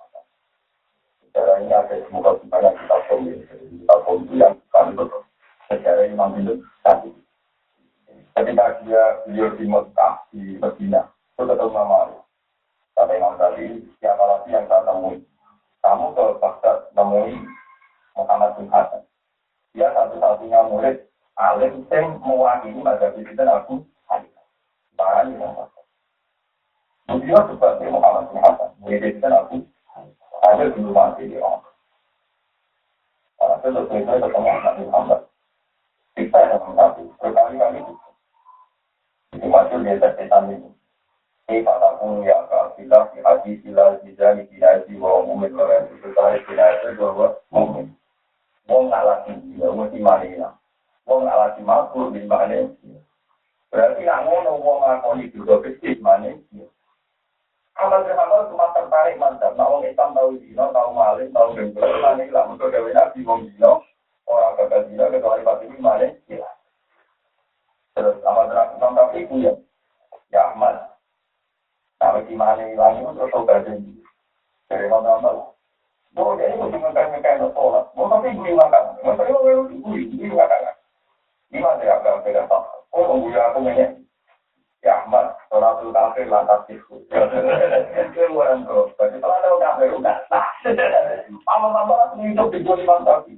[1.24, 5.24] Secara ini ada semoga sebanyak kita pemilik, kita pemilik yang kami betul.
[5.72, 7.16] Secara Imam Hindu tadi.
[8.36, 11.02] Ketika dia beliau di Mekah, di Medina,
[11.40, 12.12] itu nama
[12.98, 15.24] Kata Imam tadi, siapa lagi yang tak temui?
[15.86, 17.38] Kamu ke Baghdad temui
[18.18, 19.06] Muhammad bin Hasan.
[19.72, 21.06] Dia satu-satunya murid
[21.38, 23.86] alim yang mewakili mazhab itu dan aku.
[24.98, 25.54] Barang yang
[27.08, 29.64] Beliau sebagai Muhammad bin Hasan, mengirimkan aku
[30.44, 31.64] ada di rumah di orang.
[33.40, 35.22] Karena selesai saya ketemu Nabi Muhammad.
[36.20, 37.94] Kita yang mengaku berkali-kali itu.
[39.40, 40.70] Itu masuk di atas setan ini.
[41.48, 46.12] Ini kata pun ya kafilah di haji sila sila di kinaisi bahwa mumin orang itu
[46.12, 47.88] tarik kinaisi bahwa mumin.
[48.68, 50.52] Wong alati dia, wong imanina.
[51.08, 52.68] Wong alati makhluk di mana
[53.72, 56.36] Berarti yang ngono wong ngakoni juga kecil mana
[57.78, 59.54] Amal amal cuma tertarik mantap.
[59.54, 61.86] Nah, orang Islam tahu dino, tahu maling, tahu gembel.
[61.86, 63.86] Ini lah untuk gawe nabi wong dino.
[64.26, 66.50] Orang gagal dino, kecuali pasti ini gila.
[67.94, 69.54] Terus amal terakhir tapi itu ya,
[70.34, 70.90] ya Ahmad.
[72.02, 73.14] Nah, si maling hilang itu
[73.46, 74.02] terus ini.
[74.66, 75.54] Dari mana-mana.
[76.18, 77.94] Oh, jadi mesti ngekain-ngekain sholat.
[77.94, 78.84] Oh, tapi gue makan.
[79.06, 80.77] Tapi gue gue gue makan.
[81.48, 82.64] Gimana ya, agak beda tak?
[82.92, 83.96] Oh, gue aku nanya.
[84.86, 87.02] Ya Ahmad, sholatul lantas itu.
[87.10, 88.68] Itu orang.
[88.68, 90.48] Jadi kalau ada udah sah.
[91.48, 93.36] Pama-pama langsung hidup di imam tadi.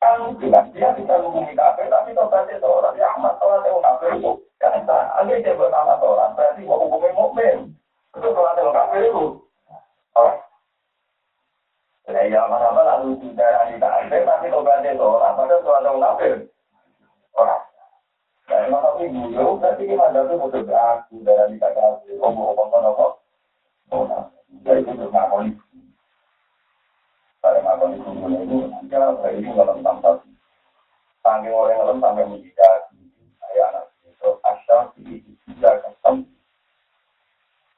[0.00, 4.32] Kan bilang dia bisa menghubungi kafir, tapi kalau tadi seorang ya Ahmad ada kafir itu
[4.60, 4.84] kan.
[5.16, 7.56] Andai dia bernama seorang, berarti mau hubungi mukmin.
[8.16, 9.44] Itu ada kafir itu.
[10.16, 10.32] Oh.
[12.10, 16.34] Ya, ya, mana-mana lalu tidak ada tapi kalau ada seorang, padahal ada kafir.
[17.36, 17.62] Orang.
[18.50, 23.06] Nah, emang tapi dulu, berarti gimana tuh mau aku dari kata ngomong-ngomong apa?
[23.94, 24.26] Oh, nah,
[24.66, 25.54] jadi itu ngakoni.
[27.38, 28.56] Pada ngakoni sungguh itu,
[28.90, 30.28] ya, ini nggak lengkap tapi.
[31.22, 32.74] Saking orang lengkap sampai menjadi
[33.38, 36.14] saya anak itu asal tidak kesem.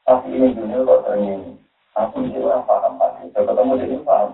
[0.09, 1.61] Tapi ini dunia kok sering
[1.93, 2.93] aku ini orang paham
[3.33, 4.29] ketemu jadi paham.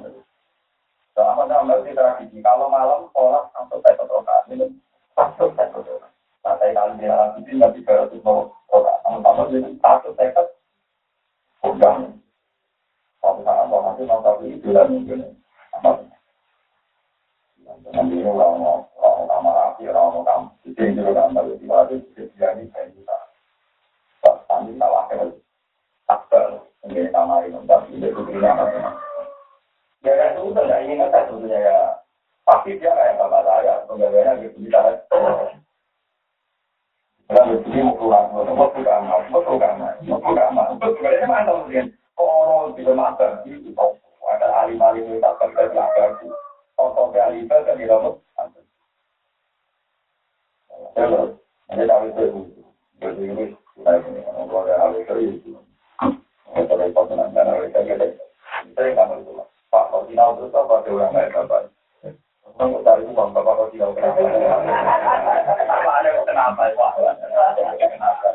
[1.12, 3.82] Selama dalam tradisi, kalau malam sholat sampai
[4.54, 4.70] ini,
[5.18, 5.50] satu.
[6.46, 7.10] Nah, dia
[8.22, 8.98] mau orang.
[9.02, 10.14] Sama-sama jadi satu.
[11.66, 11.94] Udah.
[13.18, 15.34] Mau nanti mau tapi itu dan mungkin.
[17.88, 20.48] Nanti ini mau orang rapi orang kamu.
[20.62, 20.70] Di
[21.98, 22.86] itu dia ini saya.
[24.22, 25.30] Tadi salah kan.
[26.88, 27.98] Ini ini tapi
[28.46, 28.64] apa
[30.06, 31.97] Ya itu udah nggak ingin sebetulnya ya.
[32.49, 35.05] Pasti dia kayak bapak saya, pegawainya gitu kita
[37.28, 41.28] kalau ini mau keluar, mau keluar, mau keluar, mau keluar, mau keluar, mau keluar, ini
[41.28, 41.92] mana mungkin?
[42.16, 43.68] Orang tidak mata, itu
[44.24, 46.32] ada alim-alim yang tak terkait belakang itu.
[46.72, 48.16] Contoh ke alim kan di dalam
[50.96, 51.36] Terus,
[51.68, 52.24] ini tahu itu,
[52.96, 53.44] jadi ini
[53.76, 55.53] kita ini kalau ada hal itu,
[56.57, 58.07] kita repot dengan cara kita gitu.
[58.72, 60.74] Saya nggak mau Pak, final terus apa?
[60.80, 61.57] Orang lain apa?
[62.59, 64.18] Tahu itu bang, bapak kau tidak kenapa?
[65.62, 66.62] Apa ada kenapa?
[66.74, 68.28] Wah, kenapa?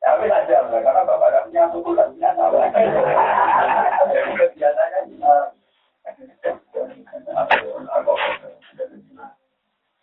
[0.00, 2.70] Ya, tapi aja, karena bapak ada punya suku dan punya salah.
[4.54, 4.98] Biasanya,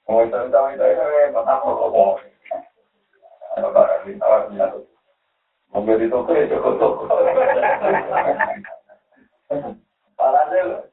[0.07, 2.19] mau itu tahu itu ya, bapak kau mau.
[3.63, 4.91] Bapak ada tahu punya suku.
[5.71, 7.07] Mungkin itu tuh cukup cukup.
[10.19, 10.86] Paralel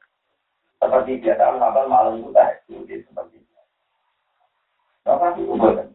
[0.84, 3.52] seperti biasa sahabat malam itu tahajud seperti itu.
[5.04, 5.88] Bapak itu bukan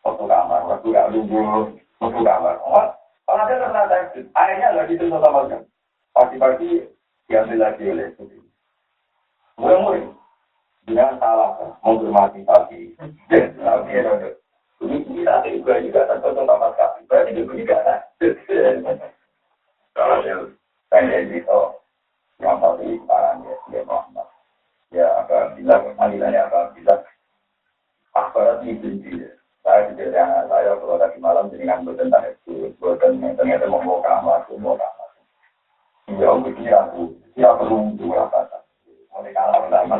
[0.00, 1.40] satu kamar, waktu gak lugu,
[2.00, 2.56] satu kamar.
[2.62, 5.66] Kalau ada pernah tahajud, airnya nggak ditentu sama sekali.
[6.12, 6.70] Pagi-pagi
[7.28, 8.24] diambil lagi oleh itu.
[9.56, 10.04] Mulai-mulai
[10.88, 12.82] dengan salah menghormati pagi.
[14.82, 17.00] Ini kita juga juga tergantung sama sekali.
[17.06, 17.76] Berarti itu juga
[19.92, 20.18] Kalau
[20.90, 21.60] saya itu
[22.42, 24.11] yang tadi sekarang ya, dia Muhammad.
[24.92, 27.00] Ya, apa bilang, panggilannya apa bilang,
[28.12, 29.32] akbarat ini dia.
[29.64, 34.76] Saya juga anak saya kalau tadi malam dengan bertentang itu, bertentang ternyata mau kamar, mau
[34.76, 35.08] kamar.
[36.12, 38.58] Jauh begini aku, siapa perlu dua kata.
[39.16, 39.94] Mulai kalah pertama.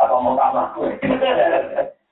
[0.00, 0.90] Atau mau kalah gue.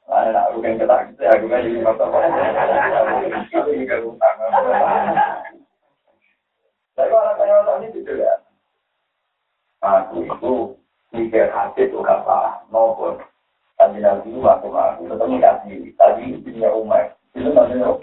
[0.08, 1.20] Nah, aku kan ketak gitu,
[1.52, 4.36] kan jadi mata Tapi enggak utang.
[6.96, 8.40] Tapi kalau saya ini gitu ya.
[9.84, 10.52] Aku itu
[11.12, 12.24] mikir hati itu gak
[12.72, 13.20] maupun
[13.78, 16.50] itu aku aku dikasih tadi itu
[17.46, 17.94] namanya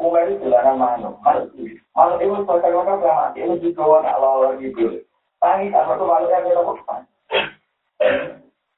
[0.00, 1.14] umat itu jalanan manuk.
[1.20, 1.52] Manuk
[1.92, 5.04] manuk itu selesai maka mati itu juga nak lawan gitu.
[5.42, 5.76] Yang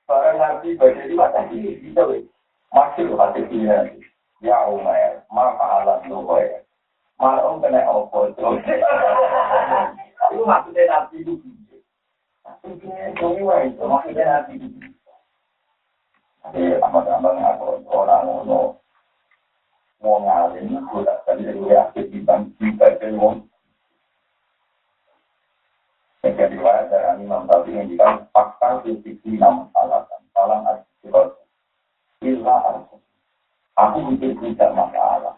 [0.04, 2.04] Barang nanti baca di mata ini bisa
[2.74, 3.88] masih hati dia
[4.42, 6.60] ya umat maka alat kaya
[7.16, 8.42] malam kena opo itu
[10.34, 11.38] itu maksudnya nanti itu
[12.44, 14.54] Maksudnya itu maksudnya nanti
[16.44, 18.76] Jadi tambah-tambah ngaku orang ngono.
[20.04, 23.00] Mau ngalim aku tak tadi dari aktif di bank di bank
[26.24, 31.36] Jika riwayat dari Imam Tabi menjadikan fakta sisi enam alasan salam akibat
[32.24, 32.96] illa arsu.
[33.76, 35.36] Aku mikir tidak masalah.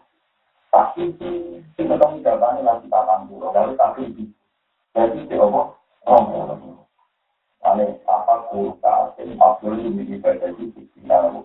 [0.71, 4.03] Tapi si si ketemu jawabannya lagi tak puluh lalu tapi
[4.95, 5.75] jadi si apa?
[6.07, 6.55] Oh,
[7.67, 11.43] Ane apa kurta, ini Abdul ini ibadah di sisi lalu.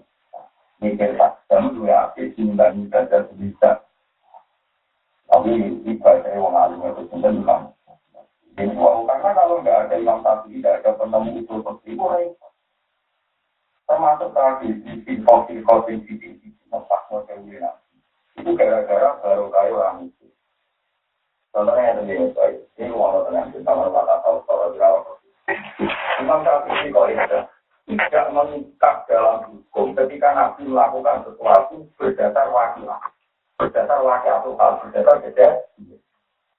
[0.79, 3.83] Mikir tak jam dua akhir simbang ibadah bisa.
[5.27, 7.35] Tapi ibadah yang alim itu sudah
[8.53, 12.47] Ini wow, karena kalau nggak ada imam tadi, tidak ada penemu itu seperti itu,
[13.89, 17.41] termasuk tadi di info-info di sisi tempat model
[18.41, 20.27] itu gara-gara baru kayu orang itu.
[21.53, 22.33] Contohnya yang begini,
[22.81, 25.13] ini walau dengan kita melakukan tahu-tahu berapa
[26.25, 27.41] Imam Syafi'i kok ada
[27.83, 33.03] tidak mengikat dalam hukum ketika Nabi melakukan sesuatu berdasar wakilah,
[33.61, 36.02] berdasar wakil atau berdasar kejadian.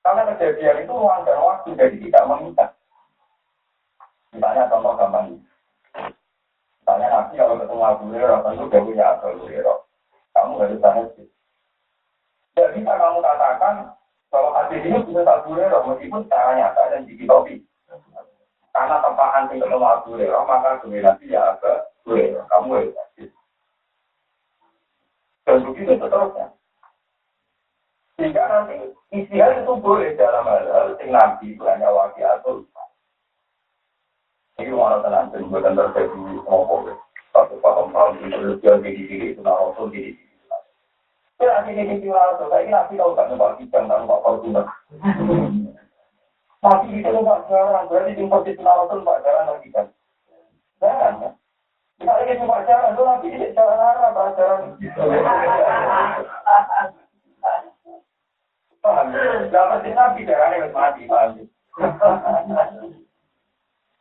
[0.04, 2.70] Karena kejadian itu ruang dan waktu jadi tidak mengikat.
[4.36, 5.40] Misalnya contoh gampang.
[6.84, 9.78] Misalnya Nabi kalau ketemu Abu Hurairah tentu dia punya Abu Hurairah.
[10.36, 11.28] Kamu harus tanya sih.
[12.52, 13.76] Tidak bisa kamu katakan
[14.28, 17.64] bahwa hadis ini punya Abu Hurairah meskipun secara nyata dan dikitopi.
[18.76, 22.44] Karena tempaan tinggal ketemu Abu Hurairah, maka dominasi ya agak Hurairah.
[22.52, 23.04] Kamu ya
[25.48, 26.48] Dan begitu seterusnya.
[28.20, 32.54] Sehingga nanti istihad itu boleh dalam hal-hal yang nanti hanya wakil atau
[34.62, 36.14] ini mana tenang, dan bukan terjadi
[36.46, 36.94] ngomong.
[37.34, 40.22] Satu paham paham itu lebih di diri itu nah rasul di diri.
[41.42, 44.46] Ya nanti di diri rasul, saya ini nanti tahu tak nembak kijang dan pak kau
[46.64, 49.92] Nabi itu Jalan, berarti di posisi Rasul Pak Jalan lagi kan.
[50.80, 51.36] Jangan kan?
[52.00, 54.16] Kita ingin cuma jalan, itu Nabi ini jalan arah
[58.84, 61.40] Dapat Nabi jalan yang mati, paham?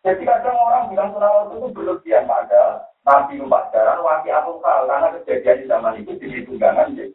[0.03, 5.63] Jadi kadang orang bilang sunawat itu berlebihan pada Nabi Pak Jalan, wakil atau karena kejadian
[5.63, 6.99] di zaman itu di tunggangan.
[6.99, 7.15] Jadi.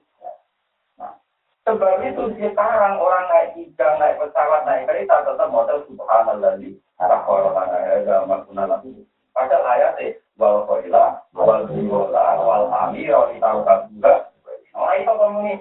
[1.68, 7.28] Sebab itu sekarang orang naik tiga, naik pesawat, naik kereta tetap model subhanallah di arah
[7.28, 9.04] orang naik agama lagi.
[9.36, 14.32] Padahal ayatnya wal koila, wal biwola, wal amir, wal tahu juga.
[14.72, 15.54] Orang itu kamu ini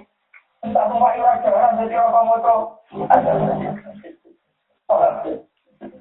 [0.67, 2.55] entah semua orang jadi apa moto.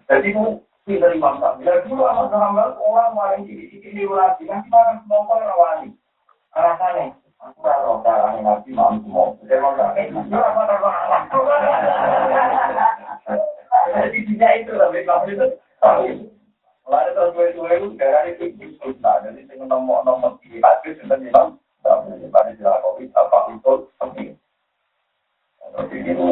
[0.07, 0.45] Jadi itu
[0.87, 1.59] tidak imam tak.
[1.59, 5.89] Bila dulu amat hamba orang maling di sini di lagi, nanti semua orang rawani.
[6.55, 9.37] Rasanya Aku kalau caranya nabi mau mau.
[13.87, 15.47] Jadi tidak itu lebih itu.
[16.87, 18.45] Lalu terus gue gue itu gara itu
[18.81, 19.21] susah.
[19.29, 21.61] Jadi saya nomor nomor tiga hadis sudah bilang.
[21.85, 24.29] Tapi pada jelas covid apa itu penting.
[25.77, 26.29] Jadi itu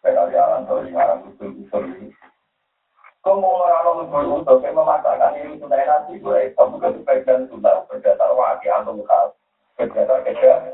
[0.00, 2.08] sekali jalan dari ngarang usul usul ini.
[3.26, 8.94] Mau orang orang untuk memaksakan ini sudah nanti gue kamu kesepekan sudah berdasar wakil atau
[8.94, 9.28] bukan
[9.76, 10.72] Kejadian-kejadian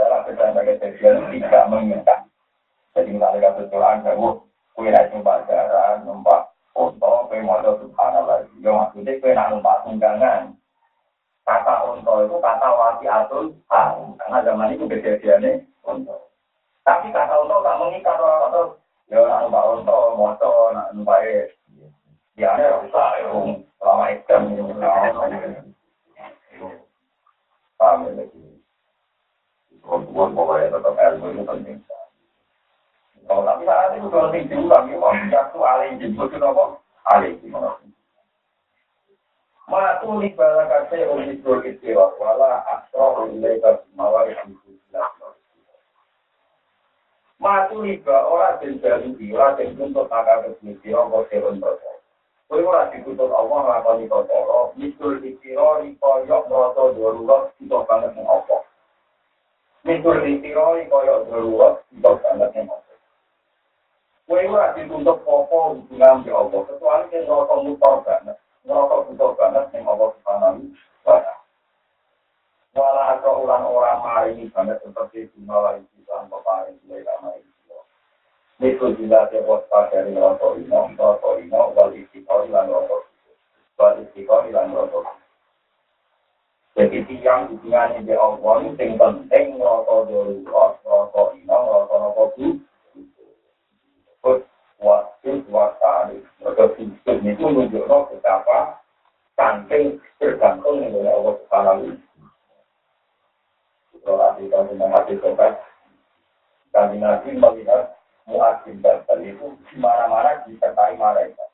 [0.00, 2.20] dalam kejadian-kejadian tidak mengikat.
[2.96, 4.28] Jadi misalnya kata Quran, kamu
[4.72, 8.48] kue naik numpak jalan, numpak unta, kue motor subhanallah.
[8.64, 10.56] Ya maksudnya kue nak numpak tunggangan.
[11.44, 14.16] Kata unta itu kata wati atul hal.
[14.24, 15.52] Karena zaman itu kejadiannya
[15.84, 16.25] unta.
[16.86, 21.22] Tapi kata unta tak mengikat orang Ya nak numpak unta, motor, nak numpak
[22.34, 23.30] ya ini rusak, ya,
[23.78, 24.34] selama itu.
[27.78, 28.42] Paham ya lagi.
[29.78, 31.78] Kemudian pokoknya tetap ilmu itu penting.
[33.30, 36.78] Oh, tapi saat itu kalau tinggi kami mau jatuh alih jemput itu apa?
[37.14, 37.78] Alih gimana?
[39.66, 43.26] Matu li bala kasih ulis dua wala asro
[47.40, 52.00] ora den jalu ora den tuntut maka kesmiti kok serun perkara.
[52.48, 58.56] Kowe ora dituntut Allah nglakoni perkara, mitul dikira koyo ngrasa darurat kita banget ning apa.
[59.84, 62.92] Mitul dikira koyo darurat kita banget ning apa.
[64.24, 69.64] Kowe ora dituntut apa hubungan di Allah, kecuali yen ngrasa mutar banget, ngrasa butuh banget
[69.76, 70.72] ning Allah subhanahu
[71.04, 71.35] wa.
[72.76, 77.56] Wala atau orang-orang mari banget seperti bunga lagi Islam peparing lama ini.
[78.56, 83.04] Niku jila tewot dari rokok ino, rokok ino, wal istiqor ilan rokok
[83.76, 85.04] Wal istiqor ilan rokok
[86.76, 90.44] Jadi tiang hubungannya di Allah ini yang penting rokok dulu,
[90.84, 91.56] rokok ino,
[91.88, 92.60] rokok bu.
[94.20, 94.40] Terus
[94.80, 98.84] waktu, waktu, rokok sistem itu menunjukkan betapa
[99.36, 102.05] saking tergantung dengan Allah Subhanahu
[104.06, 105.58] Hati kami menghati sobat,
[106.70, 107.98] kami nanti melihat
[108.30, 111.50] muadzin dan itu di mana-mana disertai malaikat.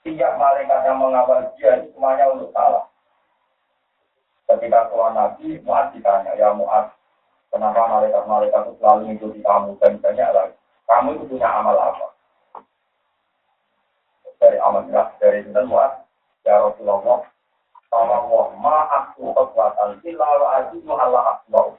[0.00, 2.88] Tiap malaikat yang mengawal dia itu semuanya untuk salah.
[4.48, 6.92] Ketika tuan Nabi, Muaz ditanya, ya Muaz,
[7.48, 10.56] kenapa malaikat-malaikat itu selalu mengikuti kamu dan banyak lagi.
[10.88, 12.06] Kamu itu punya amal apa?
[14.42, 14.84] Dari amal
[15.22, 16.02] dari itu Muaz,
[16.44, 17.31] ya Rasulullah,
[17.92, 21.76] Allah ma aku kekuatan illa wa azimu Allah akbar.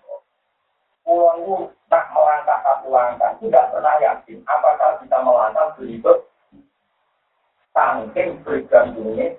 [1.04, 6.18] Pulau tak melangkah tidak pernah yakin apakah bisa melangkah berikut
[7.74, 9.36] saking bergantungnya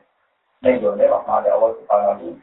[0.60, 2.36] nenggone rahmat Allah subhanahu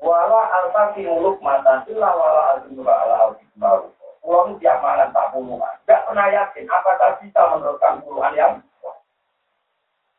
[0.00, 3.84] Wala alta muluk mata sila wala altimura ala altimura.
[4.24, 5.76] Pulau tiap malam tak puluhan.
[5.84, 8.52] Tidak pernah yakin apakah bisa meneruskan puluhan yang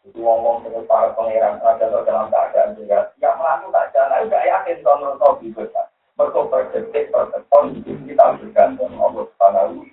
[0.09, 3.13] ngomong dengan para pangeran raja dalam keadaan juga.
[3.21, 5.81] Yang melakukan jalan, tidak yakin kalau menurut bisa.
[6.17, 9.85] Mereka berdetik, berdetik, hidup kita bergantung Allah Subhanahu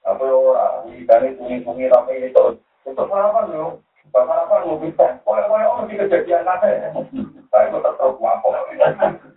[0.00, 2.44] Tapi orang, dan itu ngitungi tapi itu,
[2.88, 3.78] itu apa lu?
[4.10, 5.20] Apa lu bisa?
[5.22, 6.88] Pokoknya orang di kejadian ya?
[7.52, 8.48] Saya itu tetap apa?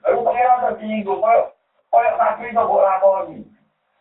[0.07, 1.19] Aku pengen tersinggung,
[1.91, 3.37] pokoknya nabi itu buat lakoni.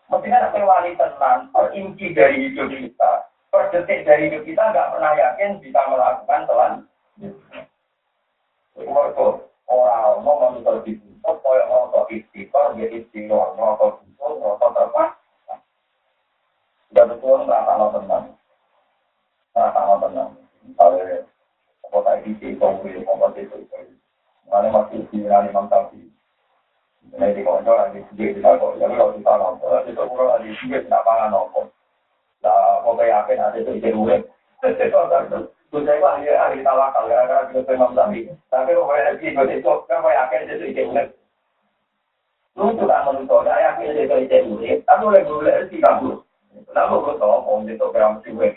[0.07, 5.13] Mestinya ada wali tenang, perinci dari hidup kita, per detik dari hidup kita nggak pernah
[5.13, 6.73] yakin bisa melakukan telan.
[8.81, 9.29] Itu
[9.69, 15.05] orang mau menuntut dituntut, kaya merosot istiqor, dia istiqor, merosot dituntut, merosot apa?
[16.89, 18.25] Sudah betul merasa no tenang.
[19.53, 20.31] Merasa no tenang.
[20.65, 21.29] Misalnya,
[21.93, 23.69] kota ini, kongri, kongri, itu,
[24.49, 26.01] Mana masih di Imam Tafi.
[27.13, 28.73] Ini di konco lagi sedih di lagu.
[28.81, 31.67] Jadi kalau kita nonton, itu kurang lagi sedih, tidak pangan nonton.
[32.43, 34.23] Nah, pokoknya apa nanti itu ide urep.
[34.63, 38.29] Saya wah ya hari tawakal gara-gara kita Imam Tafi.
[38.51, 41.09] Tapi pokoknya lagi itu kan saya yakin itu ide urep.
[42.59, 44.79] Lucu kan menurut saya yakin itu ide urep.
[44.85, 46.19] Tapi oleh boleh sih kamu.
[46.69, 48.55] Kenapa gue om itu gram siwek.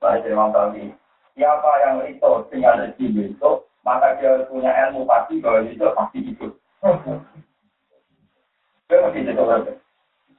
[0.00, 0.96] Nah, Imam Tafi.
[1.36, 3.50] Siapa yang itu dengan itu,
[3.86, 6.46] maka dia punya ilmu pasti bahwa itu pasti itu.
[8.90, 9.22] Dia mesti.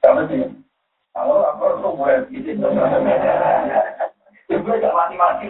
[0.04, 0.44] Kamu sih.
[1.12, 2.56] Kalau apa lu boleh gitu.
[4.52, 5.46] Gue gak mati-mati.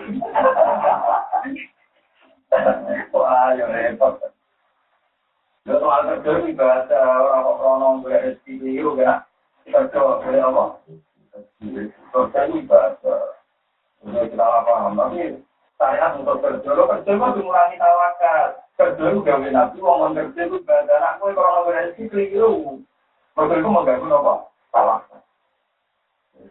[3.15, 4.19] Wah, ya repot.
[5.63, 9.23] Lo soal kerja ini bahasa orang-orang boleh rezeki itu kan.
[9.63, 10.65] Kerja boleh apa?
[12.11, 12.67] Kerja ini.
[14.03, 15.39] Ini kita paham, tapi
[15.79, 18.59] saya untuk kerja, lo kerja itu mengurangi tawakal.
[18.75, 22.83] Kerja itu gawe nabi, ngomong kerja itu bahasa anak gue kalau ngomong rezeki keliru.
[23.39, 24.35] Kerja itu mengganggu apa?
[24.75, 25.23] Tawakal.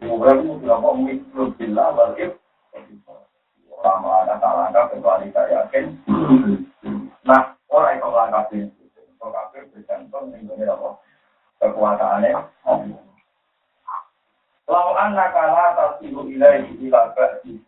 [0.02, 2.34] Semoga itu mau mikro bila balik.
[3.70, 5.94] Orang ada langkah kecuali saya yakin.
[7.22, 8.42] Nah, orang itu langkah
[17.14, 17.62] ba'di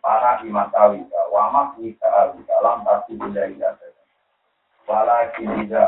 [0.00, 1.20] para imatawika
[4.86, 5.82] Walakin tidak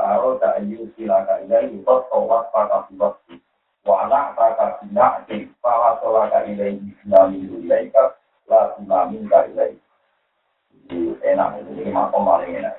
[0.59, 3.39] ayu silaka ilaihi Totowat pada waktu
[3.89, 8.12] Wala taka bina'ti Fala solaka ilaihi Sinamilu ilaika
[8.45, 9.80] La sinaminka ilaihi
[10.84, 12.76] Jadi enak Ini makom paling enak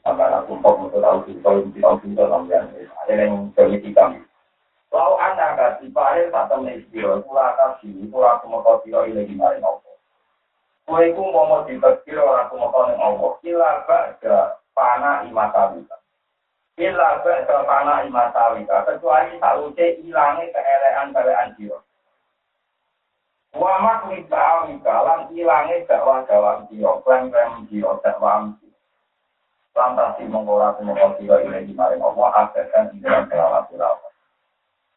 [0.00, 1.44] Sampai aku kok untuk tahu kita
[1.76, 2.24] tahu kita
[3.04, 4.24] Ada yang bermiti kami
[4.90, 7.54] Lau anda kasih pare tak temen siro, kula
[8.10, 9.94] kula aku mau siro ini gimana nopo.
[10.82, 13.30] Kue ku mau mau dibekir orang aku mau neng Allah.
[13.38, 13.86] Kila
[15.30, 15.99] imatawika.
[16.80, 18.88] Kila baga panah imatawika.
[18.88, 21.84] Kecuali sauce ilangi keelean keelean siro.
[23.52, 28.80] Wamak wika wika lan ilangi dakwah dakwah siro, klaim klaim siro, dakwah siro.
[29.76, 32.48] Lantas si mengkora aku mau kau siro ini gimana Allah.
[32.48, 33.68] Akhirkan ini dalam kelawat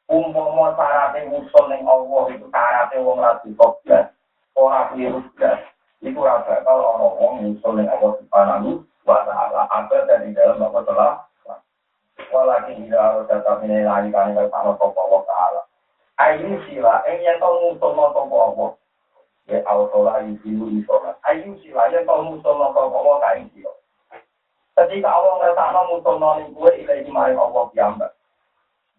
[0.07, 4.07] Umpama syaratnya usul ning Allah itu syaratnya wong ra dikoblas,
[4.55, 5.59] ora keliru blas.
[5.99, 9.67] Iku ora bakal ana wong usul ning Allah Subhanahu wa taala.
[9.67, 11.11] Ada dari dalam apa telah
[12.33, 15.61] Tidak harus tetap ini lagi kan yang sama Allah Taala.
[16.17, 18.69] Ayu sila, eh yang tahu musuh no Allah.
[19.49, 21.13] Ya autola yusilu isola.
[21.29, 23.69] Ayu sila, yang tahu musuh no Allah kain sila.
[24.73, 28.11] Ketika Allah ngerasa musuh no gue ilahi mari Allah kiamat.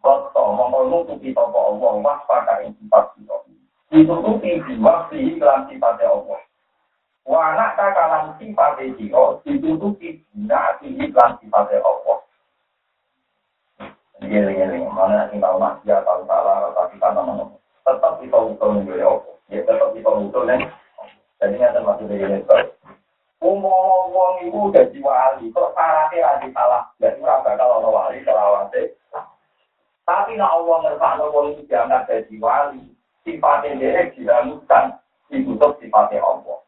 [0.03, 3.37] Koto mongko nutupi toko Allah waspada ing sifat kita.
[3.89, 6.41] Ditutupi diwaksi iklan sifatnya Allah.
[7.25, 12.24] Wanak kakalan sifatnya dia ditutupi dinasi iklan sifatnya Allah.
[14.25, 15.29] Gini-gini, mana
[15.61, 17.45] maksiat, tahu salah, tapi karena mana
[17.85, 18.37] tetap kita
[19.53, 20.09] ya tetap kita
[20.49, 20.65] nih.
[21.45, 22.73] Jadi.
[23.45, 24.89] Umum ibu udah
[25.53, 25.77] kok
[26.17, 27.21] lagi salah, jadi
[27.61, 28.25] ono wali.
[30.05, 30.77] Tapi nak Allah
[32.41, 32.81] wali,
[33.29, 34.09] sifatnya dia
[35.77, 36.59] sifatnya Allah.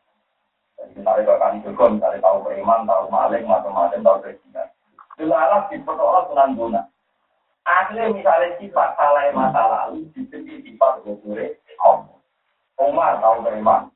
[0.76, 4.68] Jadi misalnya bahkan itu, misalnya tahu beriman, tahu maling, macam-macam, tahu presiden.
[5.16, 6.82] Dilarang dipertolak dengan guna.
[7.66, 12.14] Akhirnya misalnya sifat salah masa lalu diberi sifat gugure Allah.
[12.78, 13.90] Umar tahu beriman.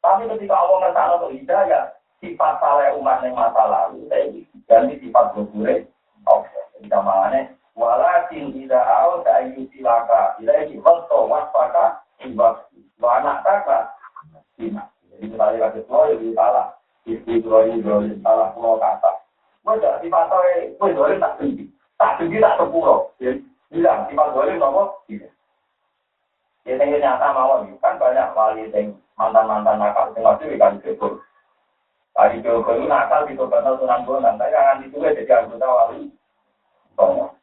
[0.00, 1.84] Tapi ketika Allah ngerti untuk hidayah,
[2.24, 4.32] sifat salah umat yang masa lalu, saya
[4.64, 5.84] ganti sifat gugure
[6.24, 6.48] Allah.
[6.80, 7.40] Jadi kamarnya,
[7.76, 12.56] walakin tidak tahu saya silaka, tidak ini bentuk waspada ibad,
[13.04, 13.84] anak kakak,
[14.56, 16.72] Jadi misalnya lagi tua, jadi salah.
[17.04, 17.84] Istri tua ini
[18.24, 19.12] salah pulau kata.
[19.60, 20.32] Gue jadi sifat
[20.80, 21.69] gue gue tak tinggi.
[22.00, 23.12] Tak tinggi tak sepuluh.
[23.68, 25.04] Bilang, sifat boleh nopo?
[25.04, 25.28] Tidak.
[26.64, 30.08] Ya, yang nyata mau kan banyak wali yang mantan-mantan nakal.
[30.16, 31.20] Yang masih kan syukur.
[32.16, 34.40] Tadi Joko itu nakal di Tobatal Sunan Bonang.
[34.40, 36.08] Tapi jangan ditulis jadi anggota wali.
[36.96, 37.36] Tolong.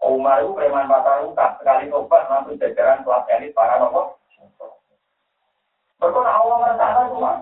[0.00, 1.50] Umar itu preman patah rukat.
[1.62, 4.18] Sekali tobat langsung jajaran kelas elit para nopo.
[6.02, 7.32] Berkona Allah merencana cuma.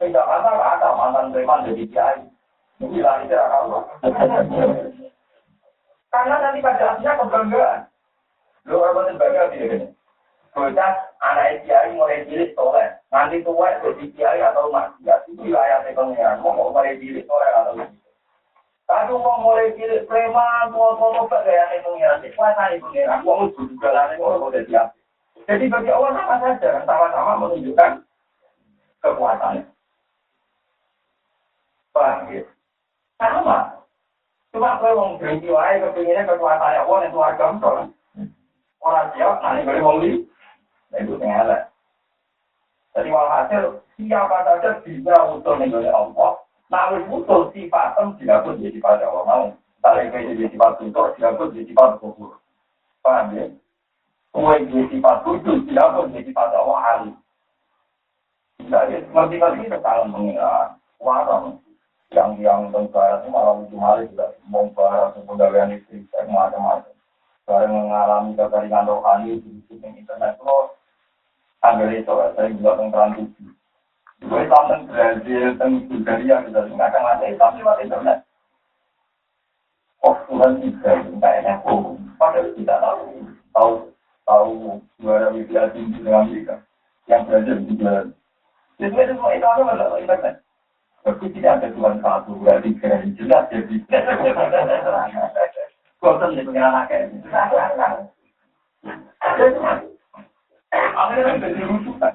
[0.00, 2.29] Tidak ada ada mantan preman jadi kiai.
[6.10, 7.80] Karena nanti pada akhirnya kebanggaan.
[8.64, 9.86] Lu orang bangga tidak gini.
[10.50, 12.88] Bocah anak kiai mulai cilik soleh.
[13.12, 16.42] Nanti tua jadi kiai atau maksiat itu wilayah pengiran.
[16.42, 17.78] Mau mau mulai cilik soleh atau
[18.90, 22.24] Tapi mau mulai cilik preman, mau mau mau gaya pengiran.
[22.34, 23.22] Kuasa pengiran.
[23.22, 24.90] Mau juga lah, mau mau jadi
[25.46, 28.02] Jadi bagi Allah sama saja, sama-sama menunjukkan
[29.02, 29.64] kekuatannya.
[31.90, 32.42] Paham ya?
[33.20, 33.84] Sama.
[34.50, 37.20] Cuma kalau wong berhenti wae kepinginnya kekuatan ya wong itu
[37.60, 37.70] to.
[38.80, 40.10] Orang siap nanti boleh wong li.
[40.96, 41.68] Itu ngelak.
[42.96, 46.40] Jadi walhasil siapa saja bisa utul nih Allah.
[46.72, 49.46] Nah, utul sifatem dilaput jadi pada Allah mau.
[49.80, 52.40] Tarik ke jadi sifat tutur dilaput jadi sifat kubur.
[53.04, 53.46] Paham ya?
[54.34, 57.14] Kue jadi sifat tutur dilaput jadi pada Allah alim.
[58.60, 61.58] Jadi, ngerti-ngerti itu kalau mengira warang
[62.10, 66.94] yang yang tentara itu malah lucu malah juga mau bahas kebudayaan itu macam-macam.
[67.46, 70.74] Barang mengalami kekeringan rohani di internet lo
[71.60, 73.44] ambil itu saya juga tentang transisi.
[74.20, 78.18] Gue tentang Brazil, tentang Bulgaria, kita nggak akan ada Islam lewat internet.
[80.04, 81.58] Oh Tuhan tidak, nggak enak.
[81.68, 83.04] Oh, padahal kita tahu,
[83.52, 83.72] tahu,
[84.24, 84.52] tahu
[85.00, 86.56] juara wilayah tinggi dengan Amerika,
[87.08, 88.08] yang Brazil juga.
[88.80, 90.34] Jadi itu semua itu ada internet.
[91.00, 93.76] Tapi tidak ada Tuhan satu, dua, tiga, jelas jadi.
[96.00, 97.08] Bosan nih pengen anaknya.
[100.72, 102.14] Akhirnya menjadi rujukan.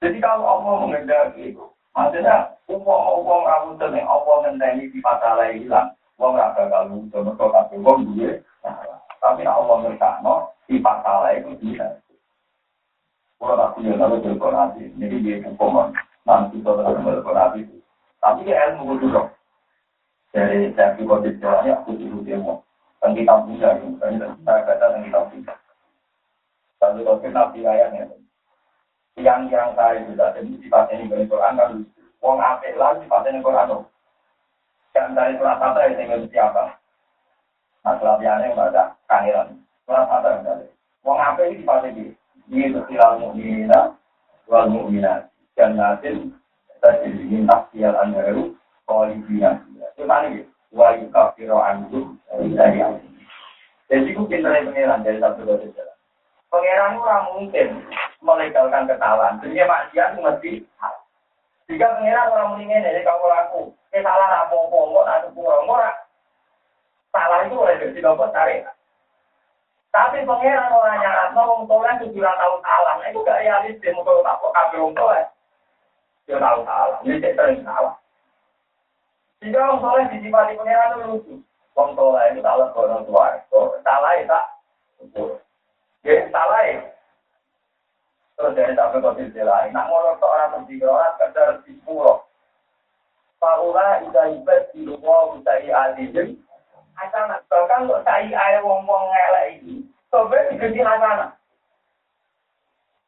[0.00, 1.56] Jadi kalau Allah mengendaki,
[1.96, 5.88] maksudnya uang-uang rawutan yang Allah mengendaki di masalah hilang,
[6.20, 8.28] uang rasa kalau itu mereka kasih uang dulu
[9.24, 10.34] Tapi Allah ngertakno
[10.68, 12.00] di masalah itu bisa.
[13.40, 15.92] Kalau tak punya lalu berkorasi, jadi dia hukuman
[16.24, 17.60] nanti kita terus berkorasi.
[18.20, 19.28] Tapi dia ilmu dulu dong.
[20.32, 22.64] Dari saya juga bicaranya aku dulu dia mau.
[22.98, 25.54] Kan kita punya, kan kita kata yang kita punya.
[26.80, 28.04] Lalu kalau kita ayatnya,
[29.14, 31.70] yang yang saya sudah jadi sifatnya ini dari Quran kan
[32.18, 33.86] Wong apik lah sifatnya ini Quran
[34.90, 36.64] Dan dari surat kata yang tinggal siapa?
[37.86, 39.60] Nah surat yang baca kangiran.
[39.86, 40.66] Surat kata yang dari.
[41.06, 42.04] Wong apik ini sifatnya ini.
[42.50, 43.94] Ini itu silal mu'minah
[44.50, 45.30] wal mu'minah.
[45.54, 46.34] Jannatin
[47.06, 48.52] ingin taksial anharu
[48.84, 49.62] kolibina.
[49.94, 50.42] Itu tadi
[50.74, 52.82] wa yukafiro anhu dari
[53.84, 55.96] Jadi itu pintarnya pengeran dari satu dua jalan.
[56.50, 57.68] Pengeran orang mungkin
[58.24, 59.38] melegalkan kesalahan.
[59.44, 60.52] Jadi maksiat mesti
[61.64, 65.94] jika pengeran orang mendingin dari kamu laku, kesalahan apa-apa, nggak ada kurang, nggak
[67.08, 68.60] salah itu oleh jadi dapat tarik.
[69.94, 72.98] Tapi pangeran orang nyarat, ngomong tolong itu bilang tahu salah.
[72.98, 75.22] Nah, itu gak realistis, mau tak kok tolong.
[76.24, 77.94] Dia tahu salah, ini dia sering salah.
[79.44, 81.34] Jika wong tolong disifati pangeran itu lucu.
[81.76, 83.26] Wong tolong itu salah orang tua.
[83.84, 84.46] Salah itu tak.
[86.00, 86.80] Ya, salah ya.
[88.34, 92.26] Terus dari sampai kondisi lain, nak ngolok seorang tertiga orang kadar di pulau.
[93.38, 96.40] Paula ida ibad di rumah usai adilin.
[96.98, 99.82] Hasanah, bahkan untuk saya air wong-wong ngelak ini,
[100.14, 101.34] Sobat diganti hasanah.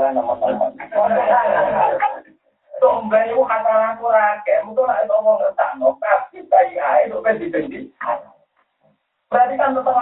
[6.02, 7.22] tapi saya itu.
[9.32, 9.96] Berarti kan tetap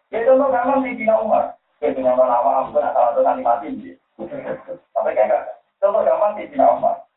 [0.10, 1.54] Ya contoh memang di Umar.
[1.80, 5.48] Ya aku salah mati Tapi kayak
[5.80, 7.08] gampang di Cina Umar.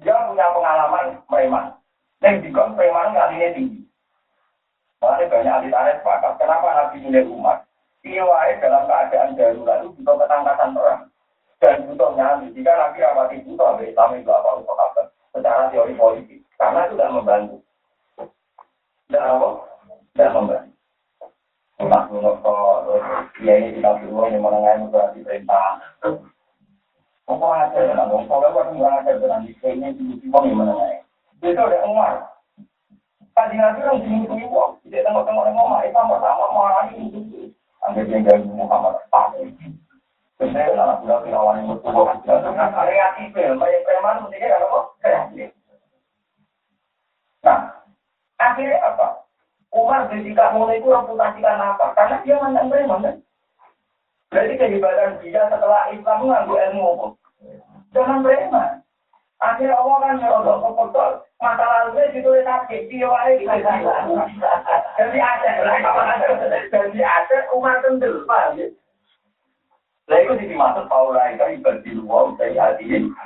[0.00, 1.66] Dia punya pengalaman preman.
[2.20, 3.80] Dan kon preman ini tinggi.
[5.00, 6.32] Makanya banyak ahli tarikh sepakat.
[6.40, 7.62] Kenapa Nabi milih Umar?
[8.06, 11.02] Iwai dalam keadaan darurat itu butuh ketangkasan perang.
[11.60, 12.54] Dan butuh nyali.
[12.54, 14.48] Jika Nabi rapati butuh, Islam itu apa?
[14.62, 15.02] Apa?
[15.36, 16.40] Secara teori politik.
[16.56, 17.56] Karena itu tidak membantu.
[19.10, 19.48] Tidak apa?
[20.14, 20.72] Tidak membantu.
[21.76, 22.40] Nak nunuk
[23.44, 25.76] ya ini kita dulu yang menengah itu berarti perintah.
[27.26, 27.92] Ada ya,
[29.74, 31.02] ini di sini yang.
[31.42, 32.22] Itu ada Umar.
[33.34, 34.30] Tadi nanti orang itu
[35.02, 37.50] tengok-tengok ngomong, itu pertama marah ini.
[38.46, 39.02] Muhammad.
[40.36, 41.26] Sebenarnya anak yang
[44.46, 44.78] kan apa?
[47.42, 47.58] Nah,
[48.38, 49.06] akhirnya apa?
[49.72, 50.92] Umar ketika mulai itu
[51.42, 51.90] karena apa?
[51.96, 53.16] Karena dia mantan preman kan?
[54.36, 57.06] Berarti kehebatan dia setelah Islam mengambil ilmu apa?
[57.96, 58.84] Jangan preman.
[59.40, 61.10] Akhirnya Allah kan nyerobok betul.
[61.40, 62.84] Masa lalunya ditulis sakit.
[62.92, 63.40] Dia wae
[65.00, 65.50] Jadi ada.
[66.68, 68.28] Jadi ada Umar kendel.
[68.28, 68.60] Pak.
[70.04, 73.16] Nah itu dimaksud Paula itu ibadah luar dari hadirin.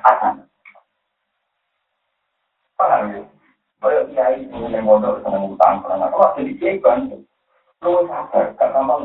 [2.78, 3.22] Paham ya?
[4.14, 7.10] Kiai yang bodoh seneng utang karena kalau jadi kan,
[7.82, 9.02] lu sabar, gak gampang.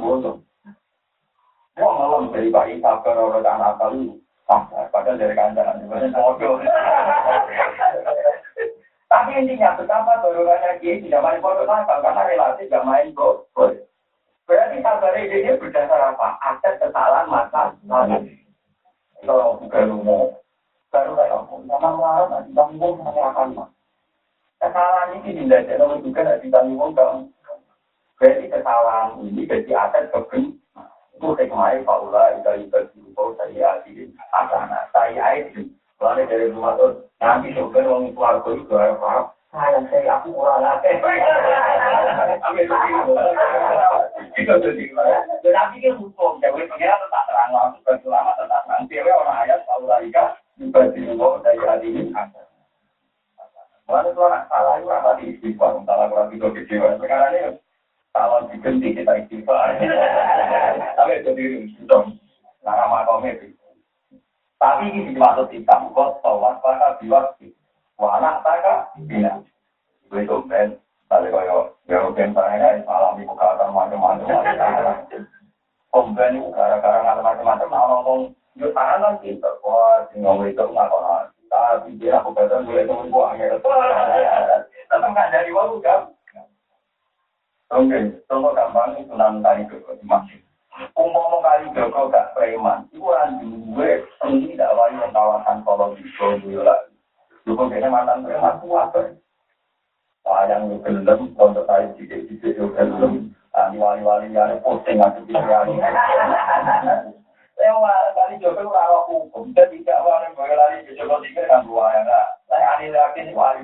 [1.75, 4.15] Gua malam dari bayi sabar orang anak kali
[4.47, 6.63] sabar, padahal dari kandangan juga bodoh.
[9.11, 13.75] Tapi intinya betapa dorongannya kiai tidak main bodoh nakal karena relasi gak main bodoh.
[14.47, 16.39] Berarti sabar ini berdasar apa?
[16.47, 18.39] Aset kesalahan masa lalu.
[19.25, 20.37] Kalau bukan umum,
[20.93, 23.69] baru kayak kamu, sama melarat, nanti mengerahkan mas.
[24.61, 27.33] Kesalahan ini tidak ada juga tidak ditanggung kamu.
[28.15, 30.61] Berarti kesalahan ini jadi aset kebun.
[31.15, 35.71] Itu hikmahnya Paula itu itu diubah saya adil asana saya itu.
[35.95, 39.31] Soalnya dari rumah tuh nanti sopir wong keluarga itu apa?
[39.55, 40.91] Saya saya aku kurang lagi.
[44.35, 44.83] Itu jadi.
[44.91, 48.83] Kan hukum, jadi pengiran tetap terang langsung berselama tetap terang.
[48.91, 50.19] Dewa orang ayat Paula itu
[50.59, 52.43] juga diubah saya adil asana.
[53.87, 56.99] Mana tuh anak salah itu apa di istighfar, salah kurang itu kecewa.
[56.99, 57.55] Sekarang ini
[58.15, 59.75] kalau diganti kita istighfar.
[60.95, 62.15] Tapi itu diri dong.
[62.63, 63.19] Nah, nama kau
[64.55, 67.35] Tapi ini dimaksud hitam kok tawar pada biwak
[67.95, 69.43] Wah anak taka bina.
[70.11, 70.79] Itu ben.
[71.11, 75.23] Tadi kau ya ben saya alami kekalahan macam-macam.
[75.91, 77.67] Komplain itu gara-gara macam-macam.
[77.67, 78.21] Nah, ngomong
[78.55, 79.47] yuk tangan kan kita.
[79.59, 80.91] Wah, ngomong itu nggak
[81.55, 86.11] tapi dia aku kata temen gua akhirnya tetap nggak dari waktu kan
[87.73, 87.99] oke
[88.29, 90.39] contoh gampang itu nanti ke masih
[90.95, 92.83] umum kali joko gak preman.
[92.91, 96.03] Itu kan dua seni dakwah yang kawasan kalau di
[97.45, 99.15] kayaknya mantan preman kuat kan
[100.25, 105.77] sayang lu gelem untuk saya jidik jidik lu gelem wali-wali yang posting aja di kali
[108.41, 109.53] Joko rawat hukum.
[109.55, 113.61] Wali bagi lari Joko tiga kan dua ya saya aneh lagi wali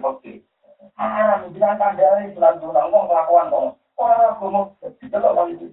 [0.98, 5.68] ah kandai bulan bulan ngomong kelakuan dong orang itu loh kali itu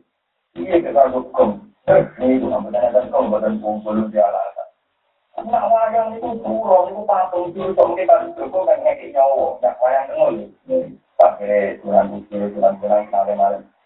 [0.60, 4.56] iya kita hukum ini itu namanya dan kau badan belum dialasan
[5.38, 8.98] Nak wayang itu burung, itu patung, mungkin kalau kan nak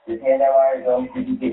[0.09, 1.53] di di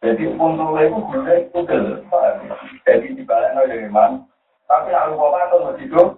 [0.00, 2.00] Jadi puntel itu gue pukul.
[2.88, 4.24] Jadi dibalik dari mana?
[4.64, 6.16] Tapi lupa kan tuh hidup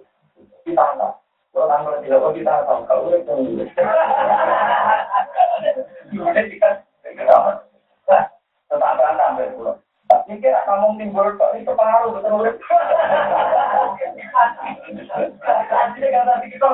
[0.63, 0.87] kita.
[1.53, 3.35] Kalau tanpa tidak kita tahu kalau itu.
[6.15, 6.69] Kemudian kita
[7.03, 7.37] kita
[8.71, 9.75] tetap berantem betul.
[10.29, 12.47] Ini kira kamu timbul kok ini separuh betul.
[15.83, 16.67] Jadi kata kita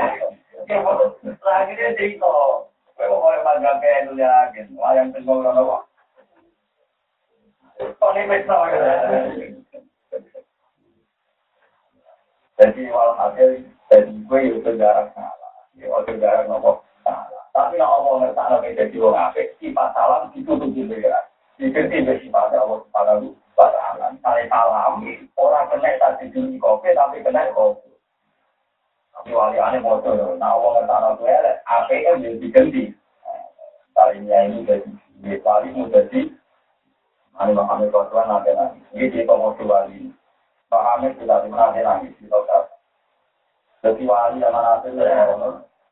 [0.00, 2.32] Lagi dia cerita,
[2.98, 4.76] kalau orang bangga kayak dulu ya, gitu.
[4.76, 5.84] Yang tengok orang
[12.60, 17.40] Jadi walhasil jadi gue itu jarak salah, itu jarak nopo salah.
[17.56, 21.24] Tapi nak Allah ngerti anak jadi orang apik, sifat salam ditutup gitu ya.
[21.56, 23.16] Dikerti bersifat Allah pada
[23.96, 24.20] alam.
[24.20, 25.00] Kali salam
[25.40, 27.89] orang kena tadi di kopi tapi kena kopi.
[29.20, 31.28] Tapi wali aneh motor, nah ngerti anak gue
[31.68, 32.82] apik kan jadi diganti.
[33.92, 34.88] Kalinya ini jadi
[35.44, 35.92] wali mau
[37.36, 38.80] Ani Muhammad Rasulullah nanti nanti.
[38.96, 40.08] Ini di Tomo Wali.
[40.72, 42.64] Muhammad tidak nanti nanti di Tomo.
[43.84, 44.48] Jadi wali ya,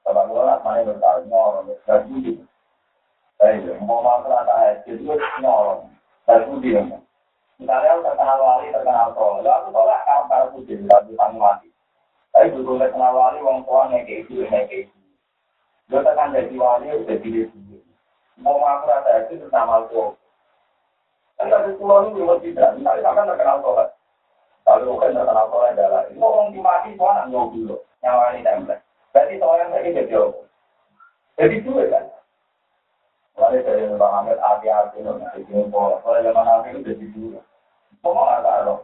[0.08, 2.40] kalau gue lah mana bertaruh nyolong, dan budi.
[3.44, 5.04] Eh, mau masalah tak itu
[5.44, 5.84] nyolong,
[6.24, 6.96] dan budi kan.
[7.60, 11.68] Misalnya terkenal wali, terkenal tol, lalu tolak kalau para budi, lalu tanggung mati.
[12.38, 14.96] Tapi betul terkenal wali, wong tua ngeke itu, ngeke itu.
[15.90, 17.50] Gue tekan wali, udah pilih
[18.38, 20.14] Mau masalah tak itu terkenal tol.
[21.34, 23.90] Karena di pulau ini belum tidak, nanti akan terkenal sholat.
[24.62, 28.82] Kalau bukan terkenal sholat adalah, itu orang dimati semua anak dulu, nyawa ini template.
[29.10, 30.40] Berarti yang tadi jadi apa?
[31.38, 32.04] Jadi dua kan?
[33.38, 34.98] Dari Bang Ahmed, hati-hati.
[35.02, 37.40] Soalnya zaman nanti itu jadi dua.
[38.06, 38.76] Mau nggak tahu?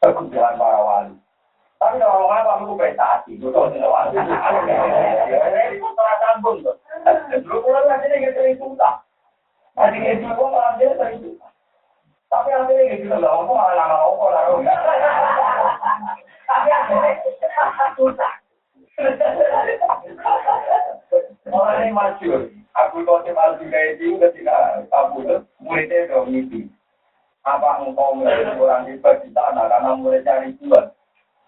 [0.00, 1.16] Kebutuhan para wali.
[1.86, 2.42] Tapi kalau orang
[3.70, 4.18] tidak wali.
[5.70, 6.74] Itu salah sambung tuh.
[7.46, 9.06] Dulu pulang nanti dia gitu susah.
[9.78, 10.18] Nanti dia
[10.98, 12.50] tapi
[12.98, 13.06] gitu
[14.34, 14.66] aku.
[16.50, 17.14] Tapi akhirnya
[17.94, 18.32] susah.
[21.46, 22.50] Orang ini masyur.
[22.82, 26.66] Aku kau cepat juga itu ketika kabur muridnya udah mimpi.
[27.46, 28.98] Apa engkau mulai orang di
[29.30, 30.95] sana karena mulai cari bulan.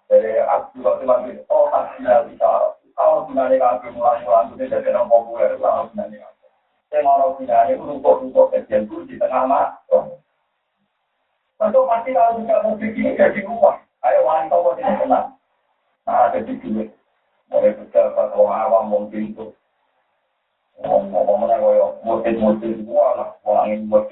[0.08, 2.72] Jadi aku cepat itu, oh tak bisa.
[2.96, 6.26] Kalau sebenarnya kaki mulang-mulang itu jadi orang populer, kalau sebenarnya.
[6.88, 9.76] Saya mau rumput-rumput kecil di tengah mas.
[11.58, 13.76] Tentu pasti kalau bisa mobil ini jadi rumah.
[14.00, 15.28] Ayo wanita kok tidak tenang.
[16.08, 16.88] Nah, jadi duit.
[17.52, 19.52] Mulai pejabat, orang awam, mungkin itu.
[20.80, 23.28] Ngomong-ngomongnya kaya mobil-mobil semua lah.
[23.44, 24.07] Orang ini buat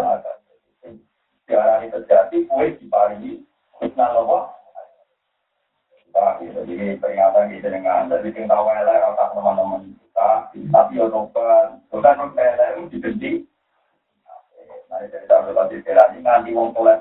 [1.51, 3.43] diarani terjadi kue diparingi
[3.83, 4.39] fitnah apa?
[6.41, 10.31] Jadi peringatan kita dengan jadi kita tahu elek teman-teman kita,
[10.71, 13.33] tapi ya tobat, bukan elek itu dibenci.
[14.91, 17.00] Nah, dari tahun tadi berani nanti wong tolak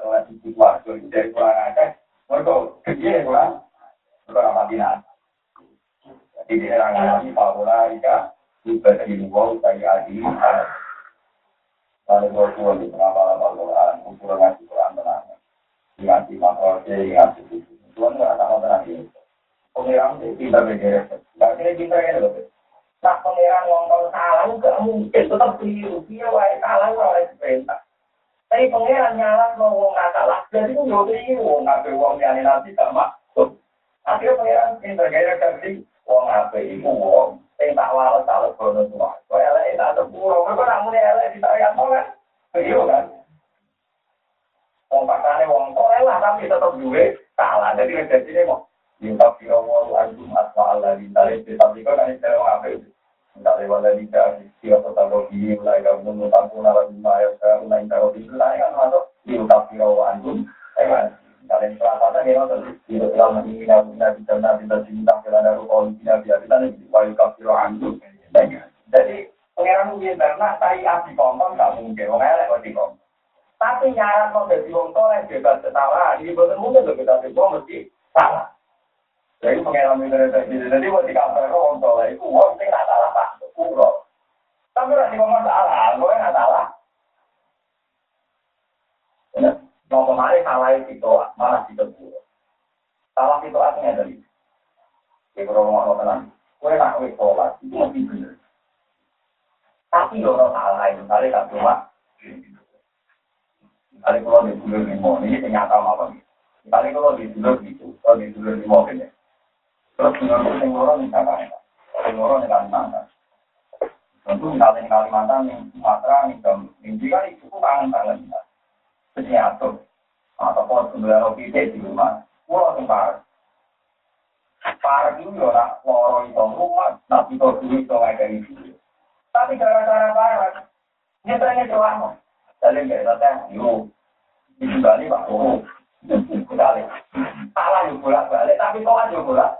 [138.83, 139.51] kok aja bolak.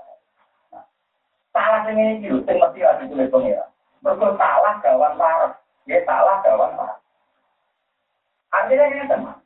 [1.49, 3.65] Salah yang ini yuk, yang mesti ada tulis pengira.
[4.05, 5.53] Mereka salah gawan parah.
[5.89, 6.97] Ya salah gawan parah.
[8.53, 9.37] Artinya ini teman.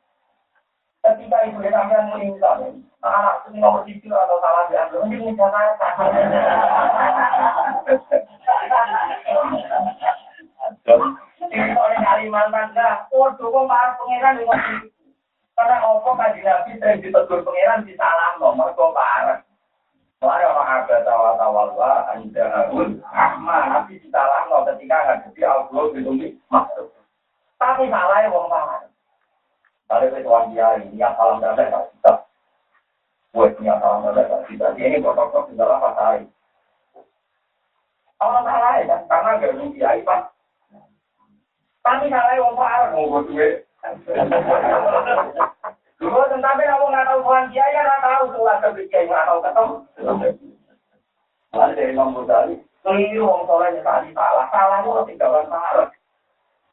[1.04, 2.64] Ketika ibu dia sampai meninggal,
[3.04, 5.44] anak itu nomor sisi atau salah diambil, mungkin bisa
[11.44, 14.44] Ini oleh Kalimantan dah, waduh kok marah pangeran di
[15.54, 19.44] Karena opo kaji nabi sering ditegur pangeran di salah nomor kok parah.
[20.24, 25.84] Mari orang ada tawa tawa lah, anda harus ahma di salah nomor ketika jadi Allah
[25.92, 26.88] itu masuk.
[27.60, 28.88] Tapi salah ya wong parah.
[29.84, 32.24] Kalau itu tuan dia ini yang salam nggak bisa.
[33.36, 34.66] Buat punya salam nggak bisa.
[34.72, 36.24] Dia ini kotor-kotor di dalam pasari.
[38.24, 40.32] Allah salah ya, karena gak mungkin kiai pak.
[41.84, 43.68] Tapi salah wong parah mau buat duit.
[46.04, 48.22] Dulu tetapi kamu nggak tahu Tuhan kiai ya nggak tahu.
[48.36, 49.74] Surat ke kiai nggak tahu ketemu.
[51.56, 55.88] Mana dari Imam Ghazali, keliru wong soleh tadi salah, salah itu tinggalan parah.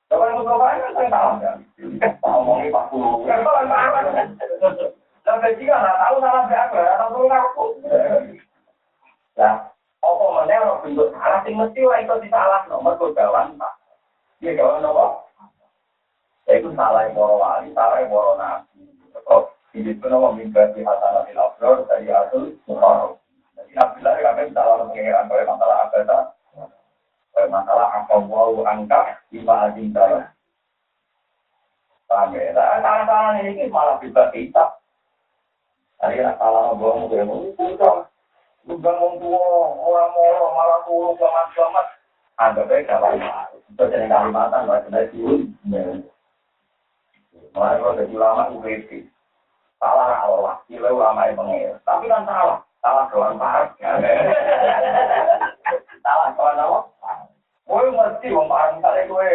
[0.10, 1.36] Kalau yang Mustafa kan saya salah?
[1.40, 1.58] Kan.
[2.26, 3.64] Ngomongin Pak Guru, salah?
[3.72, 4.04] Parah.
[5.22, 6.44] Dan ketika nggak tahu salah?
[6.50, 7.66] Siapa, atau tahu ngaku.
[9.38, 9.56] Nah,
[10.02, 11.40] apa mana orang bentuk salah?
[11.46, 12.62] Sing mesti lah itu disalah.
[12.68, 13.72] Nomor kegawan pak
[14.42, 15.22] dia gawan apa
[16.50, 18.10] itu salah yang wali salah yang
[18.42, 18.82] nabi
[19.32, 22.12] kok ini pun nama mimpi di hasan nabi labdor dari
[23.56, 26.20] jadi nabi lah kami salah mengingatkan kalau masalah agama
[27.32, 30.28] kalau masalah apa wow angka lima ajin salah
[32.12, 32.52] paham ya?
[32.52, 34.66] Salah-salah ini malah bisa kita
[36.12, 37.78] ini salah ngomong ngomong itu
[38.62, 39.42] Bukan wong tua,
[39.82, 40.14] orang
[40.54, 41.88] malah turun banget banget.
[42.38, 45.42] Anggap aja kalah Itu jadi Kalimantan, Kena Siun.
[47.58, 49.10] Mulai kalau jadi ulama UPP.
[49.82, 51.74] Salah Allah, kira ulama yang pengir.
[51.82, 52.62] Tapi kan salah.
[52.86, 53.82] Salah kawan Pak.
[56.06, 56.80] Salah kawan apa?
[57.66, 59.32] Kowe mesti wong parang misalnya kowe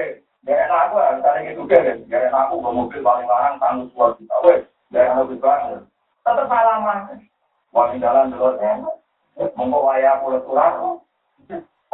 [0.46, 4.60] enak aku, misalnya gitu kan, enak aku bawa mobil paling larang tanggung kita, weh,
[4.92, 5.80] gak enak lebih banget.
[6.20, 7.16] Tetap salah mas.
[7.72, 8.60] Wong jalan dulu,
[9.56, 11.00] membawa aku leturan,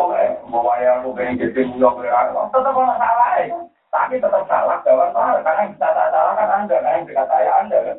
[0.00, 2.48] Oke, mau yang aku pengen jadi mulia berapa?
[2.48, 3.58] Tetap orang salah ya.
[3.92, 5.40] Tapi tetap salah, jawab salah.
[5.44, 7.98] Karena bisa salah kan anda, karena yang dekat saya anda kan.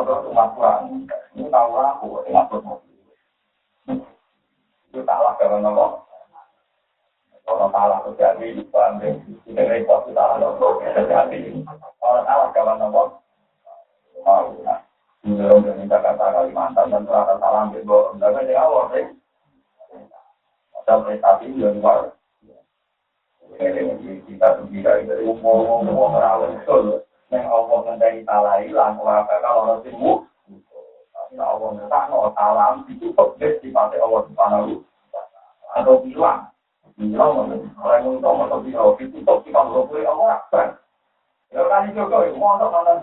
[0.00, 1.04] rumah kurang
[1.36, 2.08] ini tahu aku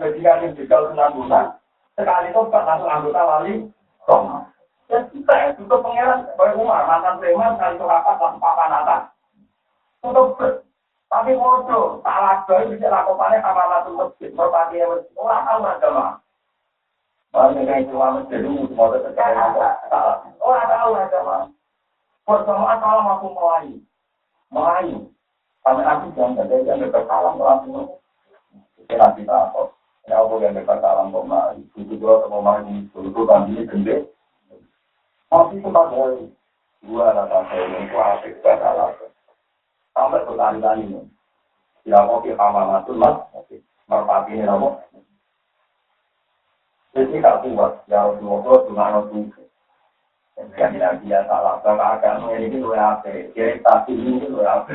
[0.00, 1.46] mau untuk bajingan yang juga senang bulan
[1.92, 3.54] sekali itu langsung anggota wali
[4.08, 4.38] Roma
[4.90, 9.02] Ya kita ya, tutup pangeran, kayak Umar, mantan preman, kali itu apa, langsung papan atas.
[10.02, 10.34] Tutup
[11.10, 16.06] tapi bodoh, salah gue bisa lakukannya sama masuk masjid, merpati yang masjid, orang tahu agama.
[17.34, 19.42] Banyak yang keluar masjid semua terjadi,
[19.90, 20.22] salah.
[20.38, 21.36] Orang tahu agama.
[22.26, 23.76] Bersamaan salah aku melayu.
[24.54, 24.98] Melayu.
[25.66, 27.90] Sampai nanti jangan terjadi, jangan bersalam, langsung.
[28.78, 29.74] Kita nanti takut.
[30.06, 31.62] Ya Allah yang bersalam, kok melayu.
[31.74, 33.96] Itu juga melayu, itu tadi gede.
[35.28, 36.32] Tapi sempat dari
[36.88, 38.40] rata saya itu asik.
[39.92, 41.04] Sampai berkali-kali ini.
[41.84, 43.20] Tidak mau kita matul mas,
[43.84, 44.80] merpati ini nopo.
[46.96, 49.28] Jadi tak kuat, ya Rasulullah cuma nopo.
[50.56, 53.12] Yang tidak dia salah, karena ini luar apa?
[53.12, 54.72] Jadi tapi ini luar apa?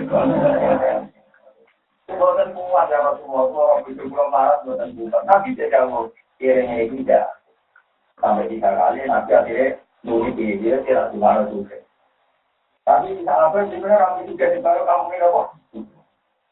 [2.05, 5.25] Bukan kuat ya Rasulullah, orang itu belum marah, bukan kuat.
[5.25, 5.73] Tapi dia
[6.37, 7.25] kirimnya tidak
[8.19, 11.81] sampai tiga kali, nanti akhirnya Nuri dia tidak di mana juga.
[12.85, 15.43] Tapi kita apa sebenarnya kami juga di baru kamu ini apa?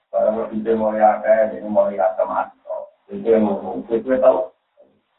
[0.09, 2.49] Barang berpikir mau ya kayak ini mau lihat sama
[3.05, 4.49] Jadi mau kita tahu.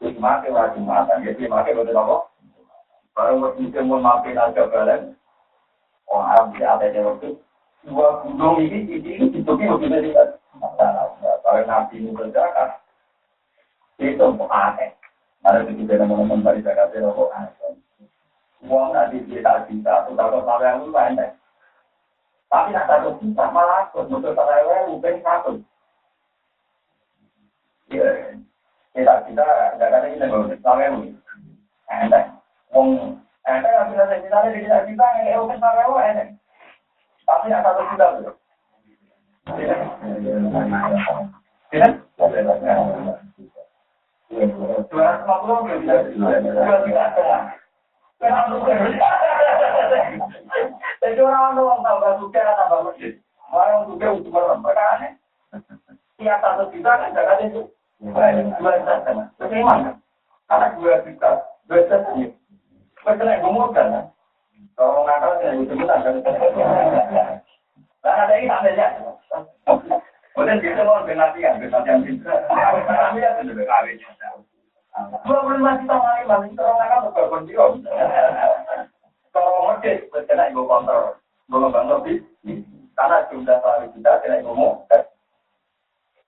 [0.03, 1.23] Jadi makai wajib makan.
[1.23, 2.27] Jadi makai betul apa?
[3.15, 5.15] Barang berpikir mau makan aja kalian.
[6.11, 7.23] Orang Arab di atas
[7.87, 10.35] dua gunung ini ini itu bisa dilihat.
[10.59, 11.15] Masalah.
[11.43, 12.75] Kalau nabi ini berjalan
[13.99, 14.91] itu aneh.
[15.45, 17.53] Ada juga teman-teman dari Jakarta itu aneh.
[18.65, 21.37] Uang nanti kita bisa, sudah kau sampai yang pendek.
[22.49, 25.51] Tapi nak satu juta malah ikut, untuk sampai yang mungkin satu.
[27.93, 28.33] Ya,
[28.97, 29.45] kita kita
[29.77, 30.25] nggak ada kita
[30.65, 30.97] sampai yang.
[32.73, 36.27] Uang pendek nggak bisa saya kita yang mungkin sampai yang pendek.
[37.29, 38.35] Tapi nak satu juta tuh.
[39.45, 39.77] Tidak.
[41.69, 41.91] Tidak.
[42.17, 43.13] Dua ratus lima puluh bisa.
[43.13, 43.61] Dua juta.
[51.05, 52.57] Jadi orang orang tambah suka kan
[57.45, 57.61] itu
[58.01, 58.75] dua
[63.21, 64.09] dua dua kan?
[64.75, 66.19] Kalau benar kan?
[68.05, 69.14] Karena ada ini ya.
[70.35, 72.33] Kemudian kita mau benatian, benatian kita.
[72.51, 74.03] Kami ya sudah kawin.
[75.23, 76.27] Dua masih orang
[76.59, 77.47] nakal berkorban.
[79.31, 81.15] Kalau ngecek, kena ibu kontrol,
[81.47, 82.19] mengembang lebih.
[82.99, 84.83] Karena jumlah kali kita kena ngomong.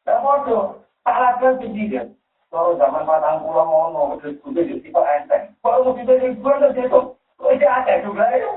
[0.08, 2.00] Dan bodoh, salah kan tinggi.
[2.48, 5.52] Kalau zaman matang pulau ngono, udah udah jadi tipe enteng.
[5.60, 7.02] Kalau mau jadi gue udah itu,
[7.44, 8.56] udah ada juga itu.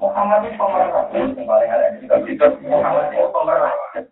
[0.00, 1.04] Muhammad itu pemerintah.
[1.12, 4.02] Yang paling ada di situ, Muhammad itu pemerintah.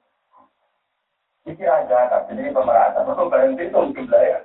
[1.48, 3.02] Iki aja, tapi ini pemerintah.
[3.08, 4.38] Kalau berhenti itu jumlah ya.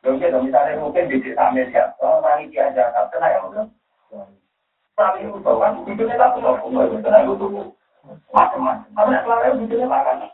[0.00, 3.68] Mungkin misalnya mungkin di desa orang ini aja, kena ya mungkin.
[4.96, 7.62] Tapi itu kan, bujurnya tak punya, punya, punya, punya,
[8.32, 8.88] macam-macam.
[8.96, 10.24] Tapi selawai bujurnya makan.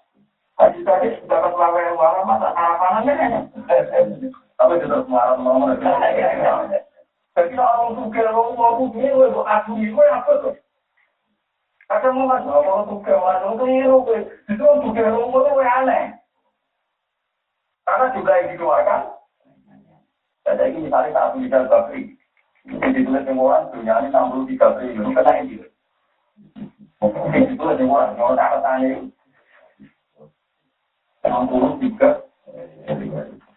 [0.57, 3.33] Tadi tadi dapat selawai warna masa sarapanannya kan.
[4.57, 5.67] Tapi tetap marah mau
[7.37, 10.57] Jadi orang suka orang punya, gue aku gue apa tuh?
[11.85, 13.99] Kadang mau masuk orang suka orang keliru,
[14.49, 16.05] itu suka orang gue aneh.
[17.85, 19.03] Karena juga yang dikeluarkan.
[20.49, 22.17] Jadi ini misalnya satu misal bakri,
[22.65, 25.57] itu ditulis yang orang dunia ini 63 triliun, kena ini.
[27.53, 28.91] Itu ada orang, kalau tak tanya,
[31.27, 31.77] enam puluh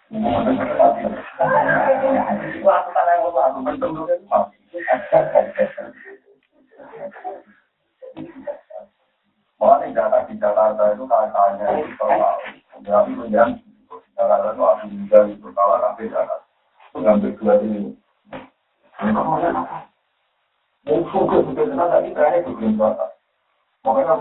[0.09, 0.57] Mulai
[9.93, 11.67] data di Jakarta itu katanya
[12.79, 13.59] tapi kemudian
[14.17, 16.49] Jakarta itu aku juga itu kalau sampai Jakarta
[17.37, 17.93] dua ini.
[22.17, 23.05] Terakhir ke Jakarta.
[23.85, 24.13] Makanya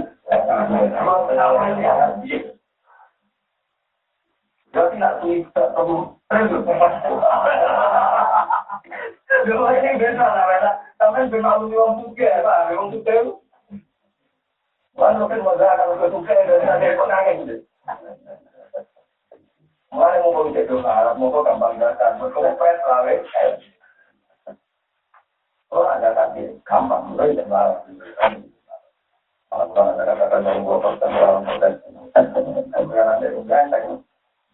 [2.21, 2.60] Kita
[4.71, 5.19] jadi nak
[5.75, 5.97] kamu
[9.41, 10.47] Dulu ini beda lah,
[12.05, 12.59] suka, pak.
[15.01, 15.97] Kan mau kalau
[16.77, 17.57] ada gitu.
[19.91, 22.21] Mulai mau bawa mau gampang mau.
[25.71, 26.11] Oh ada
[29.51, 31.75] apa ada kata-kata yang gua pasang dalam proses.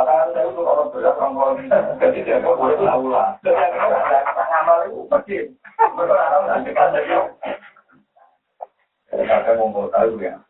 [0.00, 1.60] Katakan saya orang
[2.00, 3.36] jadi dia nggak boleh tahu lah.
[3.44, 5.38] Ngamal itu pergi.
[5.76, 7.20] Orang nanti kan jadi.
[9.12, 10.40] Kadang mau tahu ya.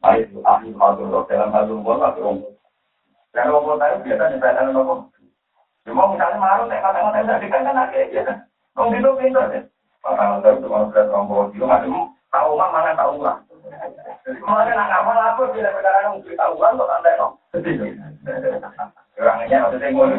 [0.00, 0.24] Ahli
[1.28, 2.40] dalam atau.
[3.36, 3.52] Dan
[4.40, 4.96] tahu.
[5.84, 8.24] Cuma misalnya saya saya kan ya.
[8.72, 9.62] Itu deh.
[10.00, 13.36] Orang tahu cuma berat orang bawa itu macam tahu mah mana tahu lah.
[14.24, 18.07] Jadi kemarin nak ngamal apa bila sekarang mungkin tahu kan kok anda.
[19.18, 20.14] Orangnya maksudnya ngono.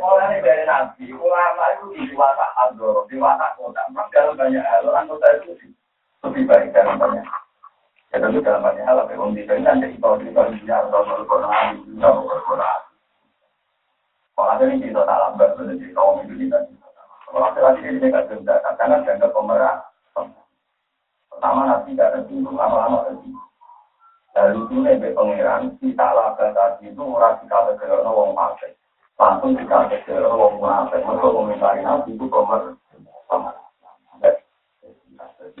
[0.00, 3.82] Mulai dari nabi, ulama itu di diwata agor, di watak kota.
[4.10, 5.54] Dalam banyak hal orang kota itu
[6.26, 7.22] lebih baik dalam banyak.
[8.10, 12.08] Ya tentu dalam banyak hal, tapi orang bisa nanti kalau kita bisa atau berkoran, bisa
[12.10, 12.80] berkoran.
[14.34, 16.58] Kalau ada yang kita salah benar di kaum itu kita.
[17.30, 19.76] Kalau ada lagi ini kan sudah karena dianggap pemerah.
[21.30, 23.30] Pertama nanti tidak ada lama-lama lagi.
[24.30, 28.70] Dari itu nih pangeran kita lakukan tadi itu orang kita ke wong partai.
[29.18, 31.02] Langsung kita ke wong munafik.
[31.02, 32.78] Mereka komentari nanti itu pemerah.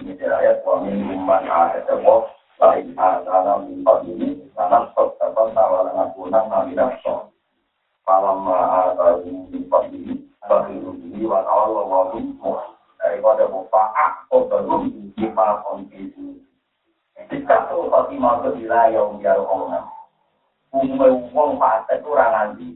[0.00, 2.24] Ini ayat wa min ahada wa
[2.60, 7.32] lain ada min ini karena stok terbang tawaran aku nang namidah so.
[8.04, 8.48] Malam
[18.20, 19.88] mau ke wilayah biar orang
[20.70, 22.69] umum uang partai itu orang nanti.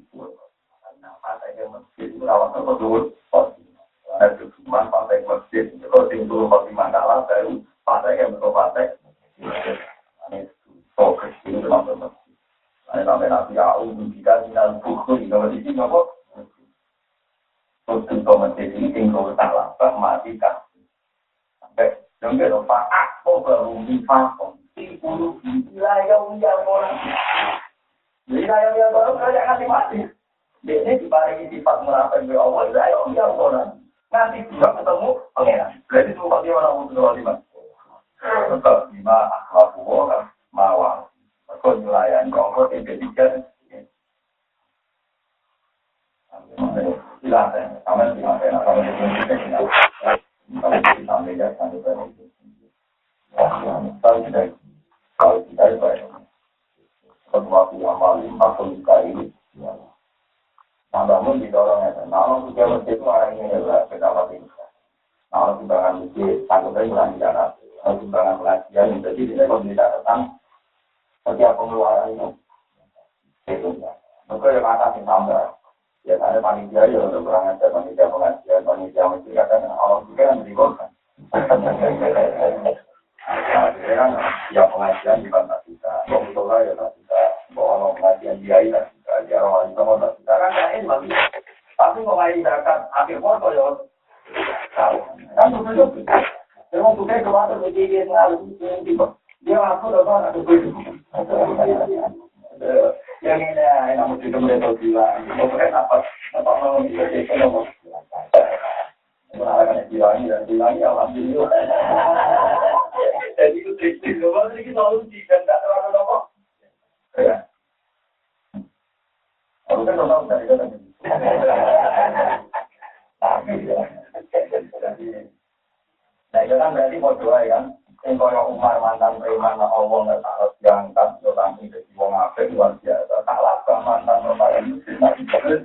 [135.45, 135.61] Ada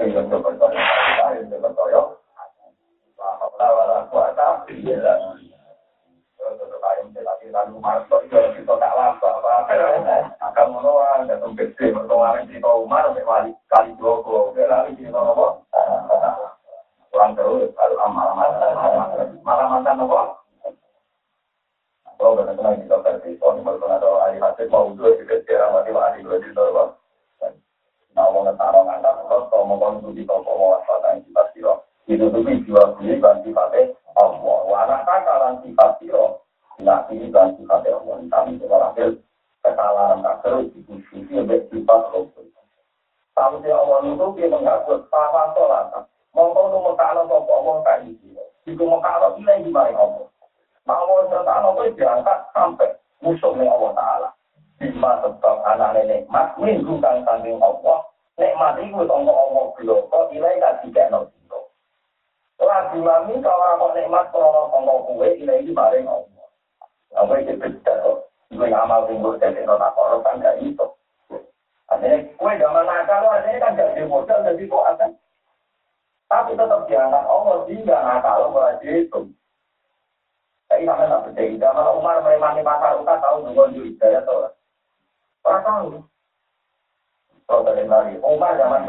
[0.00, 2.00] yang coba coba, ada yang coba coba.
[3.60, 4.96] Wala kuasa, iya.
[7.12, 9.28] Tetapi lalu Umar kok kita tak apa.
[10.40, 15.60] Akan menolak dan gede pertolongan kita Umar wali kali Joko, kali kita apa?
[17.12, 18.32] Kurang terus, kalau amal
[19.44, 20.00] malah mantan?
[22.16, 25.90] Kalau benar benar kita versi, kalau di ada ahli hadis mau dua juga sekarang mati
[25.92, 27.01] mati dua apa?
[28.62, 32.94] Ngetaro ngantar terus, kalau mau konsumsi toko mau waspada yang kita siro, itu tuh jual
[32.94, 34.86] beli dan sifatnya Allah.
[34.86, 36.46] Anak kakak sifat siro,
[36.78, 38.22] ini dan sifatnya Allah.
[38.30, 39.18] Kami juga hasil
[39.66, 43.58] kesalahan kakak itu sisi lebih sifat Allah.
[43.66, 43.98] Dia Allah
[44.30, 48.06] dia mengaku papa sholat, mau tahu nomor kalau sopo Allah.
[48.62, 50.30] Jika mau kalau nilai di mana Allah.
[50.86, 52.94] Nah, Allah diangkat sampai
[53.26, 54.28] musuh nih Allah Ta'ala.
[54.78, 57.91] Bima sebab anak nenek mat, minggu kang tanding Allah.
[58.92, 60.04] Itu tonggo Allah belum,
[60.36, 61.72] nilai gak tidak no bilo.
[62.60, 66.46] Lagi mami kalau aku nikmat kalau tonggo kue, nilai ini bareng Allah.
[67.16, 68.28] Apa itu beda kok.
[68.52, 70.84] Gue amal tinggal jadi nona korup kan gak itu.
[71.88, 75.06] Artinya kue zaman nakal, kan gak modal, jadi kok ada.
[76.28, 79.32] Tapi tetap diangkat Allah, sehingga nakal, mulai dihitung.
[80.68, 84.52] Tapi sampai tak zaman Umar memang pasar uka tahu juga di hidayah atau
[85.44, 85.86] Orang tahu.
[87.44, 88.88] Kalau dari lagi, Umar zaman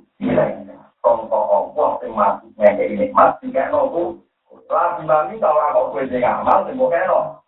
[2.21, 4.21] Allah masih ngekei nikmat jika nopo.
[4.69, 7.41] Lah bima minggu kalau aku kue dengan amal sembuh keno.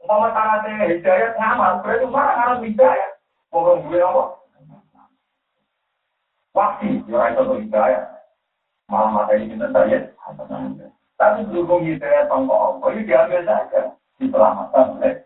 [0.00, 3.10] Umpama tangan hidayat ngamal berarti mana harus hidayat.
[3.52, 4.24] Ngomong gue apa?
[6.56, 8.04] Waktu, ya itu hidayat.
[8.88, 10.08] Malah mata ini kita saya.
[11.20, 15.22] Tapi berhubung itu ya tongkol, oh ini diambil saja, diselamatkan oleh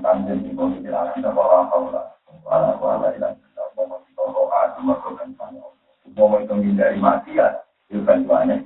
[0.00, 2.16] kan di bumi dilarang dan orang tahu lah.
[2.48, 5.12] Walau walau ilang kita mau masih tongkol adu masuk
[6.16, 7.60] Mau menghindari maksiat, ya,
[7.90, 8.64] itu bantuannya.